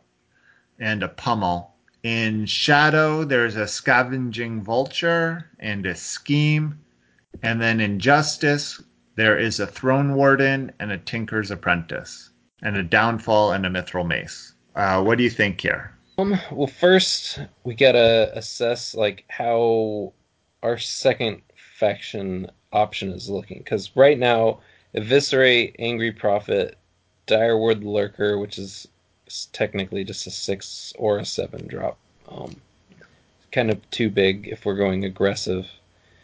[0.78, 1.74] and a pummel.
[2.03, 6.80] In Shadow, there's a Scavenging Vulture and a Scheme.
[7.42, 8.82] And then in Justice,
[9.16, 12.30] there is a Throne Warden and a Tinker's Apprentice,
[12.62, 14.55] and a Downfall and a Mithril Mace.
[14.74, 15.94] Uh, what do you think here?
[16.16, 20.12] Um, well, first we gotta assess like how
[20.62, 21.42] our second
[21.78, 24.61] faction option is looking, because right now,
[24.94, 26.76] Eviscerate, Angry Prophet,
[27.31, 28.89] Direward Lurker, which is
[29.53, 31.97] technically just a six or a seven drop,
[32.28, 32.57] um,
[33.53, 35.68] kind of too big if we're going aggressive,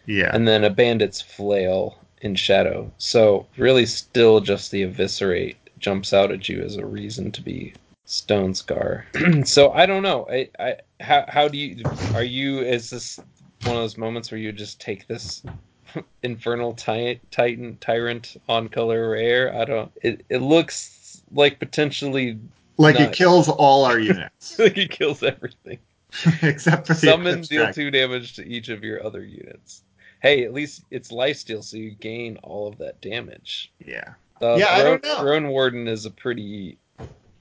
[0.06, 0.30] Yeah.
[0.34, 2.90] and then a Bandit's Flail in Shadow.
[2.98, 7.74] So really, still just the Eviscerate jumps out at you as a reason to be
[8.06, 9.46] Stonescar.
[9.46, 10.26] so I don't know.
[10.30, 11.84] I, I how how do you
[12.14, 13.18] are you is this
[13.64, 15.42] one of those moments where you just take this
[16.22, 19.54] infernal ti- titan tyrant on color rare?
[19.54, 19.92] I don't.
[20.02, 20.95] It it looks
[21.32, 22.38] like potentially
[22.78, 25.78] like it kills all our units, like it kills everything.
[26.42, 29.82] except for the Summon, deal two damage to each of your other units.
[30.20, 33.72] Hey, at least it's lifesteal, so you gain all of that damage.
[33.84, 34.14] Yeah.
[34.40, 35.20] The Yeah, I Throne, don't know.
[35.20, 36.78] Throne Warden is a pretty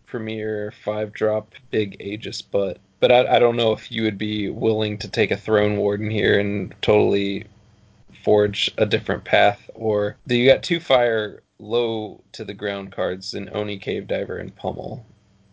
[0.05, 4.49] premier five drop big Aegis, but but I, I don't know if you would be
[4.49, 7.45] willing to take a Throne Warden here and totally
[8.23, 13.33] forge a different path, or do you got two fire low to the ground cards
[13.33, 15.05] in Oni Cave Diver and Pummel?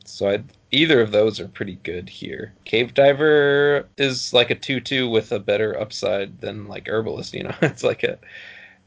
[0.05, 2.55] So I'd, either of those are pretty good here.
[2.65, 7.35] Cave Diver is like a two-two with a better upside than like Herbalist.
[7.35, 8.19] You know, it's like a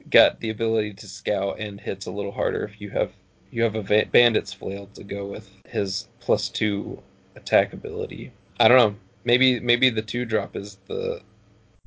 [0.10, 3.12] got the ability to scout and hits a little harder if you have
[3.52, 7.02] you have a va- bandit's flail to go with his plus two
[7.36, 8.32] attack ability.
[8.60, 8.96] I don't know.
[9.24, 11.22] Maybe maybe the two drop is the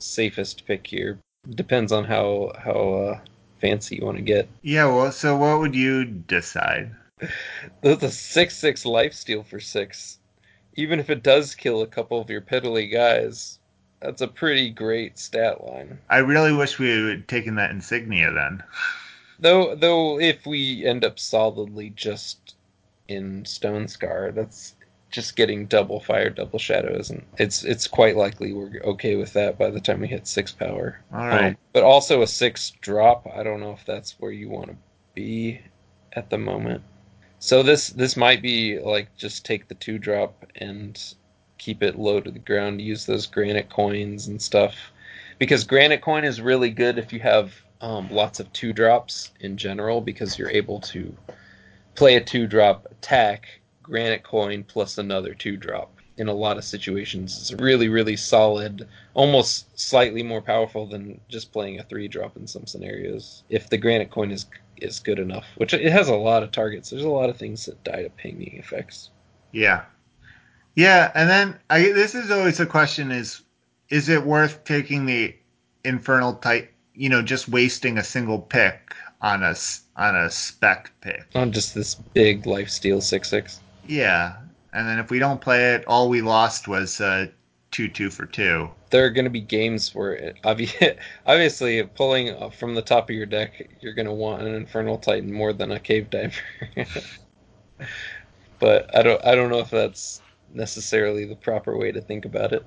[0.00, 1.18] safest pick here.
[1.50, 3.20] Depends on how how uh,
[3.60, 4.48] fancy you want to get.
[4.62, 4.86] Yeah.
[4.86, 6.94] Well, so what would you decide?
[7.82, 10.18] That's a six six life steal for six.
[10.74, 13.58] Even if it does kill a couple of your piddly guys,
[14.00, 15.98] that's a pretty great stat line.
[16.08, 18.62] I really wish we had taken that insignia then.
[19.40, 22.54] Though though if we end up solidly just
[23.08, 24.74] in Stonescar, that's
[25.10, 27.24] just getting double fire, double shadow isn't.
[27.38, 31.00] it's it's quite likely we're okay with that by the time we hit six power.
[31.12, 31.46] All right.
[31.46, 33.26] Um, but also a six drop.
[33.34, 34.76] I don't know if that's where you want to
[35.14, 35.60] be
[36.12, 36.82] at the moment.
[37.38, 41.00] So this this might be like just take the two drop and
[41.56, 42.80] keep it low to the ground.
[42.80, 44.74] Use those granite coins and stuff
[45.38, 49.56] because granite coin is really good if you have um, lots of two drops in
[49.56, 51.16] general because you're able to
[51.94, 53.57] play a two drop attack
[53.88, 58.88] granite coin plus another two drop in a lot of situations It's really really solid,
[59.14, 63.44] almost slightly more powerful than just playing a three drop in some scenarios.
[63.48, 66.90] If the granite coin is is good enough, which it has a lot of targets.
[66.90, 69.10] There's a lot of things that die to pinging effects.
[69.52, 69.84] Yeah.
[70.74, 73.42] Yeah, and then I this is always a question is
[73.88, 75.34] is it worth taking the
[75.84, 79.56] infernal type, you know, just wasting a single pick on a
[79.96, 81.26] on a spec pick?
[81.34, 83.60] On just this big life steal six six.
[83.88, 84.36] Yeah.
[84.72, 87.28] And then if we don't play it, all we lost was uh,
[87.70, 88.70] two two for two.
[88.90, 93.16] There are going to be games where it, obvi- obviously pulling from the top of
[93.16, 96.34] your deck, you're going to want an infernal titan more than a cave diver.
[98.58, 100.20] but I don't I don't know if that's
[100.52, 102.64] necessarily the proper way to think about it.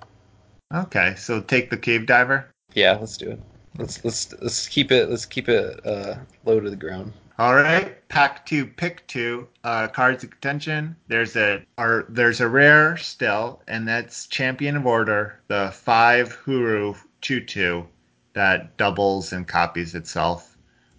[0.73, 2.49] Okay, so take the cave diver.
[2.73, 3.39] Yeah, let's do it.
[3.77, 6.15] Let's let's let's keep it let's keep it uh,
[6.45, 7.13] low to the ground.
[7.41, 9.47] All right, pack two, pick two.
[9.63, 10.95] Uh, cards of contention.
[11.07, 16.93] There's a are there's a rare still, and that's Champion of Order, the five Huru
[17.19, 17.87] two two
[18.33, 20.55] that doubles and copies itself.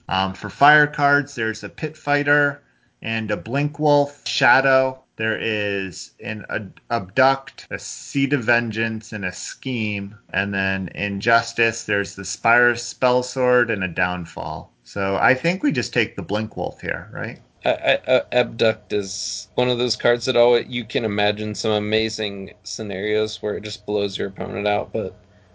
[0.09, 2.61] Um, for fire cards, there's a Pit Fighter
[3.03, 5.01] and a Blink Wolf Shadow.
[5.14, 10.16] There is an ad- Abduct, a Seed of Vengeance, and a Scheme.
[10.30, 14.72] And then in Justice, there's the Spire Spell Sword and a Downfall.
[14.85, 17.41] So I think we just take the Blink Wolf here, right?
[17.64, 21.72] I, I, uh, Abduct is one of those cards that always you can imagine some
[21.72, 25.14] amazing scenarios where it just blows your opponent out, but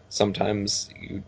[0.09, 1.23] sometimes you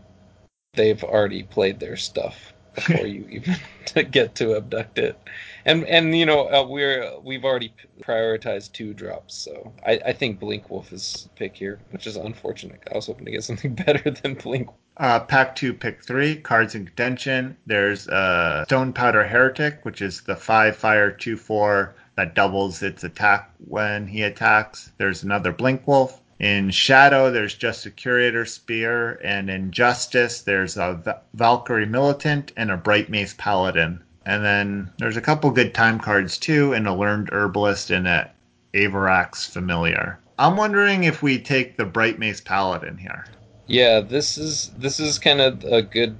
[0.74, 3.56] they've already played their stuff before you even
[3.88, 5.20] to get to abduct it.
[5.66, 10.39] And and you know uh, we're we've already prioritized two drops, so I, I think
[10.39, 12.82] Blink Wolf is pick here, which is unfortunate.
[12.91, 14.70] I was hoping to get something better than Blink.
[15.00, 16.36] Uh, pack two, pick three.
[16.36, 17.56] Cards in contention.
[17.66, 23.06] There's uh, Stone Powder Heretic, which is the five fire two four that doubles its
[23.06, 24.91] attack when he attacks.
[24.97, 26.20] There's another Blink Wolf.
[26.39, 32.70] In Shadow, there's just a Curator Spear, and in Justice, there's a Valkyrie Militant and
[32.70, 34.02] a Bright Mace Paladin.
[34.26, 38.30] And then there's a couple good time cards too, and a Learned Herbalist and a
[38.74, 40.20] Avarax Familiar.
[40.38, 43.26] I'm wondering if we take the Bright Mace Paladin here.
[43.70, 46.17] Yeah, this is this is kind of a good,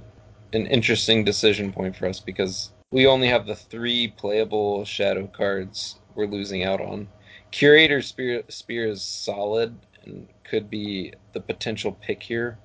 [0.52, 5.96] an interesting decision point for us because we only have the three playable shadow cards
[6.14, 7.08] we're losing out on.
[7.50, 9.74] Curator Spear, Spear is solid
[10.04, 12.56] and could be the potential pick here,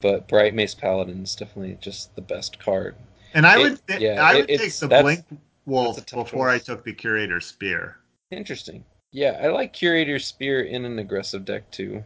[0.00, 2.94] but Bright Mace Paladin is definitely just the best card.
[3.34, 5.24] And I It- would, th- yeah, I it- would take the Blink
[5.66, 7.96] Wolf before I took the Curator Spear.
[8.30, 8.84] Interesting.
[9.10, 12.04] Yeah, I like Curator Spear in an aggressive deck too.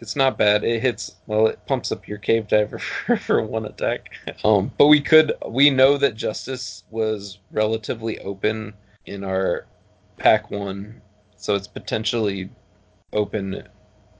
[0.00, 0.64] It's not bad.
[0.64, 1.48] It hits well.
[1.48, 4.10] It pumps up your Cave Diver for, for one attack.
[4.44, 5.32] Um, but we could.
[5.46, 8.74] We know that Justice was relatively open
[9.06, 9.66] in our
[10.16, 11.00] pack one,
[11.36, 12.50] so it's potentially
[13.12, 13.66] open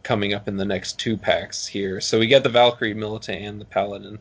[0.03, 2.01] coming up in the next two packs here.
[2.01, 4.19] So we get the Valkyrie Militant and the Paladin,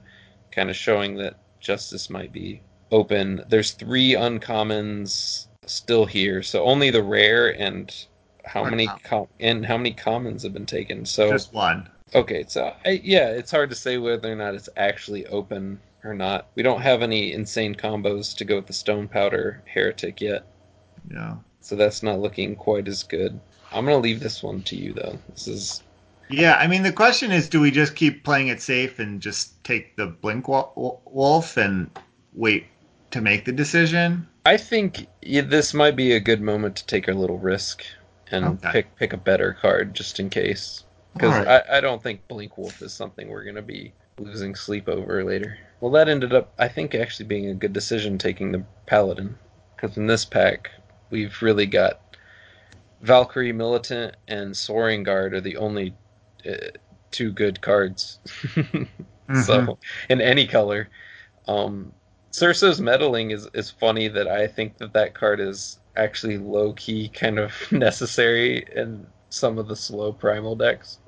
[0.51, 3.43] kind of showing that Justice might be open.
[3.47, 7.93] There's three uncommons still here, so only the rare and
[8.47, 11.05] how One many com- and how many commons have been taken.
[11.05, 11.89] So Just one.
[12.15, 16.13] okay, so I, yeah, it's hard to say whether or not it's actually open or
[16.13, 16.47] not.
[16.55, 20.45] We don't have any insane combos to go with the Stone Powder Heretic yet,
[21.11, 21.35] Yeah.
[21.59, 23.39] so that's not looking quite as good.
[23.71, 25.19] I'm gonna leave this one to you though.
[25.29, 25.83] This is
[26.29, 29.61] Yeah, I mean, the question is do we just keep playing it safe and just
[29.63, 31.89] take the Blink Wo- Wo- Wolf and
[32.33, 32.65] wait
[33.11, 34.27] to make the decision?
[34.45, 37.83] I think this might be a good moment to take a little risk
[38.31, 38.71] and Okay.
[38.71, 40.83] pick pick a better card just in case.
[41.13, 41.63] Because Alright.
[41.69, 45.57] I, I don't think Blink Wolf is something we're gonna be losing sleep over later.
[45.79, 49.37] Well, that ended up I think actually being a good decision taking the Paladin
[49.75, 50.71] because in this pack
[51.09, 52.01] we've really got
[53.01, 55.93] Valkyrie Militant and Soaring Guard are the only
[56.49, 56.55] uh,
[57.11, 58.19] two good cards.
[58.27, 58.87] Mhm.
[59.43, 59.77] So
[60.07, 60.87] in any color,
[61.49, 61.91] um,
[62.31, 67.09] Cerso's meddling is is funny that I think that that card is actually low key
[67.09, 70.99] kind of necessary in some of the slow primal decks,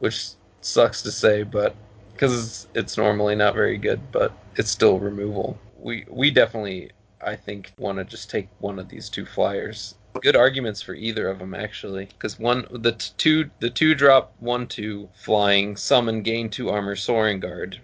[0.00, 0.30] which
[0.60, 1.74] sucks to say, but
[2.12, 5.58] because it's, it's normally not very good, but it's still removal.
[5.80, 6.90] We we definitely
[7.20, 9.94] I think want to just take one of these two flyers.
[10.20, 14.34] Good arguments for either of them actually, because one the t- two the two drop
[14.40, 17.80] one two flying summon gain two armor soaring guard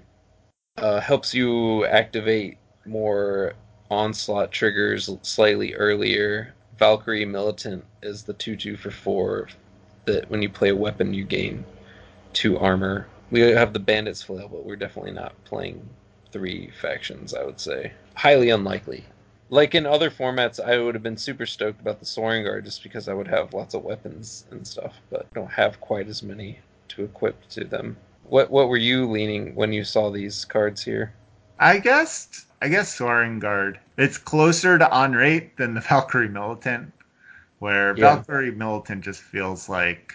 [0.78, 3.54] uh, helps you activate more
[3.90, 6.54] onslaught triggers slightly earlier.
[6.78, 9.48] Valkyrie Militant is the 2 2 for 4
[10.06, 11.64] that when you play a weapon, you gain
[12.32, 13.06] 2 armor.
[13.30, 15.88] We have the Bandits flail, but we're definitely not playing
[16.30, 17.92] three factions, I would say.
[18.14, 19.04] Highly unlikely.
[19.50, 22.82] Like in other formats, I would have been super stoked about the Soaring Guard just
[22.82, 26.58] because I would have lots of weapons and stuff, but don't have quite as many
[26.88, 27.96] to equip to them.
[28.24, 31.12] What what were you leaning when you saw these cards here?
[31.58, 33.78] I guess I guess Soaring Guard.
[33.96, 36.92] It's closer to on rate than the Valkyrie Militant,
[37.58, 38.16] where Yeah.
[38.16, 40.14] Valkyrie Militant just feels like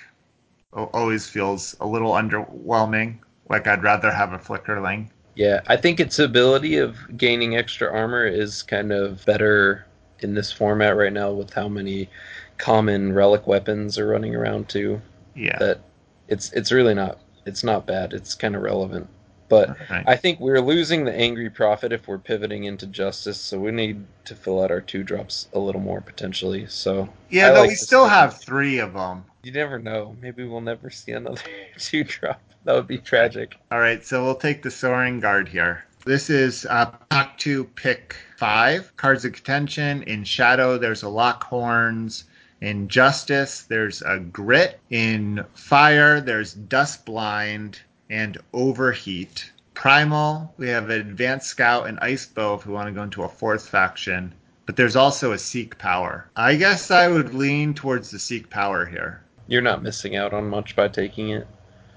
[0.74, 3.18] always feels a little underwhelming.
[3.50, 5.10] Like I'd rather have a Flickerling.
[5.36, 9.86] Yeah, I think its ability of gaining extra armor is kind of better
[10.20, 12.10] in this format right now with how many
[12.58, 15.02] common relic weapons are running around too.
[15.36, 15.58] Yeah.
[15.60, 15.80] That
[16.28, 18.14] it's it's really not it's not bad.
[18.14, 19.10] It's kind of relevant.
[19.50, 20.04] But Right.
[20.08, 24.06] I think we're losing the angry prophet if we're pivoting into justice, so we need
[24.26, 26.66] to fill out our two drops a little more potentially.
[26.68, 28.34] So yeah, I though like we still difference.
[28.34, 29.26] have three of them.
[29.44, 30.16] you never know.
[30.22, 31.42] Maybe we'll never see another
[31.80, 32.42] two drop.
[32.66, 33.56] That would be tragic.
[33.72, 35.86] All right, so we'll take the Soaring Guard here.
[36.06, 38.96] This is uh, pack two, pick five.
[38.98, 40.04] Cards of contention.
[40.04, 42.24] In Shadow, there's a Lockhorns.
[42.62, 44.80] In Justice, there's a Grit.
[44.90, 47.80] In Fire, there's Dust Blind
[48.10, 49.52] and Overheat.
[49.74, 53.24] Primal, we have an Advanced Scout and Ice Bow if we want to go into
[53.24, 54.34] a fourth faction.
[54.66, 56.30] But there's also a Seek Power.
[56.36, 59.24] I guess I would lean towards the Seek Power here.
[59.48, 61.48] You're not missing out on much by taking it.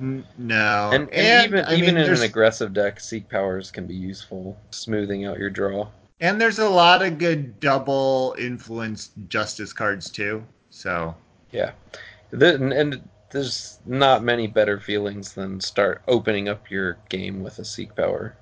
[0.01, 0.91] N- No.
[0.93, 3.95] and, and, even I even mean, in there's- an aggressive deck, seek powers can be
[3.95, 5.89] useful, smoothing out your draw.
[6.21, 10.45] And there's a lot of good double influence justice cards too.
[10.71, 11.15] So
[11.51, 11.73] Yeah,
[12.31, 17.59] the, and, and there's not many better feelings than start opening up your game with
[17.59, 18.37] a seek power.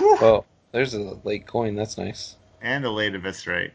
[0.00, 1.74] Well, oh, there's a late coin.
[1.74, 2.36] That's nice.
[2.60, 3.72] and a late eviscerate.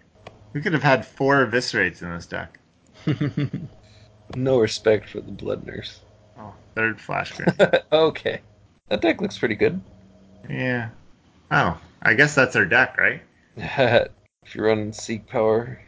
[0.54, 2.60] We could have had four eviscerates in this deck.
[4.36, 6.02] no respect for the blood nurse.
[6.38, 7.34] Oh, third flash
[7.92, 8.42] okay,
[8.90, 9.82] that deck looks pretty good.
[10.50, 10.90] yeah.
[11.52, 13.22] Oh, I guess that's our deck, right?
[13.56, 15.80] if you're running seek power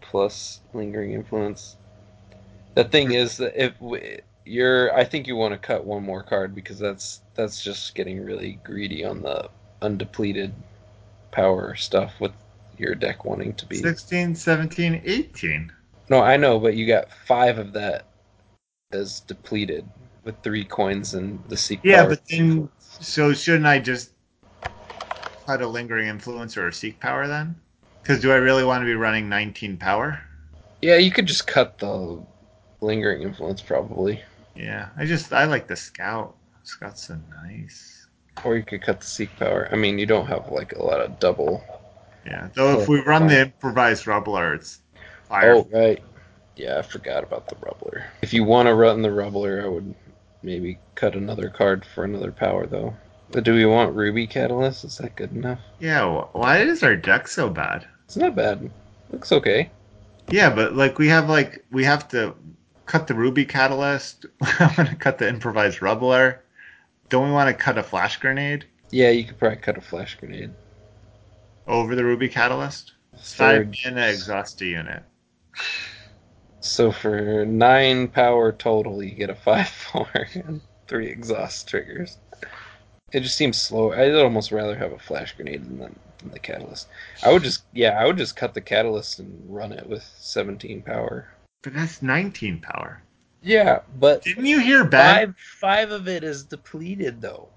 [0.00, 1.76] plus lingering influence,
[2.82, 3.74] the thing is that if
[4.44, 8.24] you're, I think you want to cut one more card because that's that's just getting
[8.24, 9.48] really greedy on the
[9.82, 10.52] undepleted
[11.30, 12.32] power stuff with
[12.78, 13.76] your deck wanting to be.
[13.76, 15.72] 16, 17, 18.
[16.08, 18.06] No, I know, but you got five of that
[18.92, 19.86] as depleted
[20.24, 24.10] with three coins and the seek Yeah, but then so shouldn't I just
[25.46, 27.54] cut a lingering influence or a seek power then?
[28.02, 30.20] Because do I really want to be running 19 power?
[30.82, 32.22] yeah, you could just cut the
[32.80, 34.22] lingering influence probably.
[34.54, 36.36] Yeah, I just I like the scout.
[36.64, 38.06] Scout's so nice.
[38.44, 39.68] Or you could cut the seek power.
[39.72, 41.64] I mean, you don't have like a lot of double.
[42.26, 42.48] Yeah.
[42.54, 44.80] Though if we run the improvised rubbler, it's
[45.28, 45.54] fire.
[45.54, 46.02] Oh, right.
[46.56, 48.04] Yeah, I forgot about the rubbler.
[48.22, 49.94] If you want to run the rubbler, I would
[50.42, 52.94] maybe cut another card for another power, though.
[53.30, 54.84] But do we want Ruby Catalyst?
[54.84, 55.60] Is that good enough?
[55.78, 56.24] Yeah.
[56.32, 57.86] Why is our deck so bad?
[58.04, 58.70] It's not bad.
[59.10, 59.70] Looks okay.
[60.30, 62.34] Yeah, but like we have like we have to
[62.90, 64.26] cut the ruby catalyst.
[64.42, 66.42] I'm gonna cut the improvised rubbler.
[67.08, 70.16] Don't we want to cut a flash grenade Yeah, you could probably cut a flash
[70.18, 70.50] grenade.
[71.68, 72.92] over the ruby catalyst?
[73.12, 73.76] Five Third.
[73.84, 75.04] mana exhaust unit.
[76.62, 82.18] So for nine power total, you get a five four and three exhaust triggers.
[83.12, 83.92] It just seems slow.
[83.94, 86.88] I'd almost rather have a flash grenade than the, than the catalyst.
[87.22, 90.82] I would just, yeah, I would just cut the catalyst and run it with 17
[90.82, 91.28] power.
[91.62, 93.02] But that's 19 power.
[93.42, 95.28] Yeah, but Didn't you hear bad?
[95.28, 97.48] five five of it is depleted though.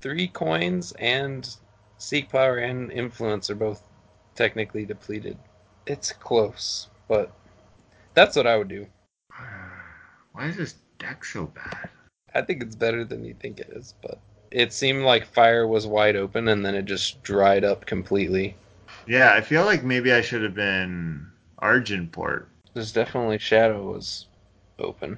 [0.00, 1.48] Three coins and
[1.98, 3.82] seek power and influence are both
[4.34, 5.36] technically depleted.
[5.86, 7.32] It's close, but
[8.14, 8.86] that's what I would do.
[10.32, 11.90] Why is this deck so bad?
[12.34, 14.18] I think it's better than you think it is, but
[14.50, 18.56] it seemed like fire was wide open and then it just dried up completely.
[19.06, 21.26] Yeah, I feel like maybe I should have been
[21.62, 22.46] Argenport.
[22.76, 24.26] There's definitely shadow was
[24.78, 25.16] open.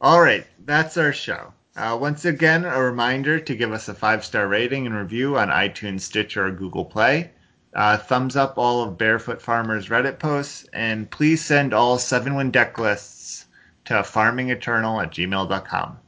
[0.00, 1.52] All right, that's our show.
[1.76, 5.48] Uh, once again, a reminder to give us a five star rating and review on
[5.48, 7.30] iTunes, Stitcher, or Google Play.
[7.74, 12.50] Uh, thumbs up all of Barefoot Farmers Reddit posts, and please send all seven win
[12.50, 13.44] deck lists
[13.84, 15.98] to farmingeternal at gmail.com.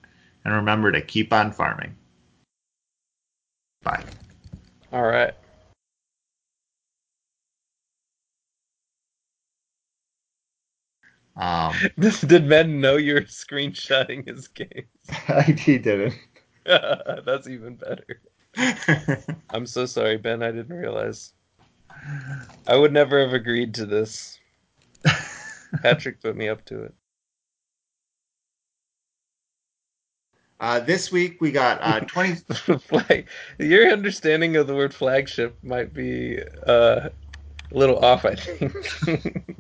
[0.47, 1.95] And remember to keep on farming.
[3.83, 4.03] Bye.
[4.95, 5.35] All right.
[11.37, 14.87] Um, Did Ben know you were screenshotting his game?
[15.59, 16.15] he didn't.
[16.65, 18.21] That's even better.
[19.51, 20.43] I'm so sorry, Ben.
[20.43, 21.33] I didn't realize.
[22.67, 24.39] I would never have agreed to this.
[25.83, 26.95] Patrick put me up to it.
[30.61, 32.37] Uh, this week we got uh, 20.
[32.79, 33.27] Flag.
[33.59, 37.11] Your understanding of the word flagship might be uh, a
[37.73, 39.57] little off, I think.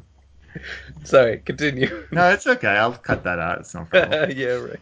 [1.04, 2.06] Sorry, continue.
[2.12, 2.68] no, it's okay.
[2.68, 3.60] I'll cut that out.
[3.60, 4.30] It's no problem.
[4.36, 4.80] yeah, right.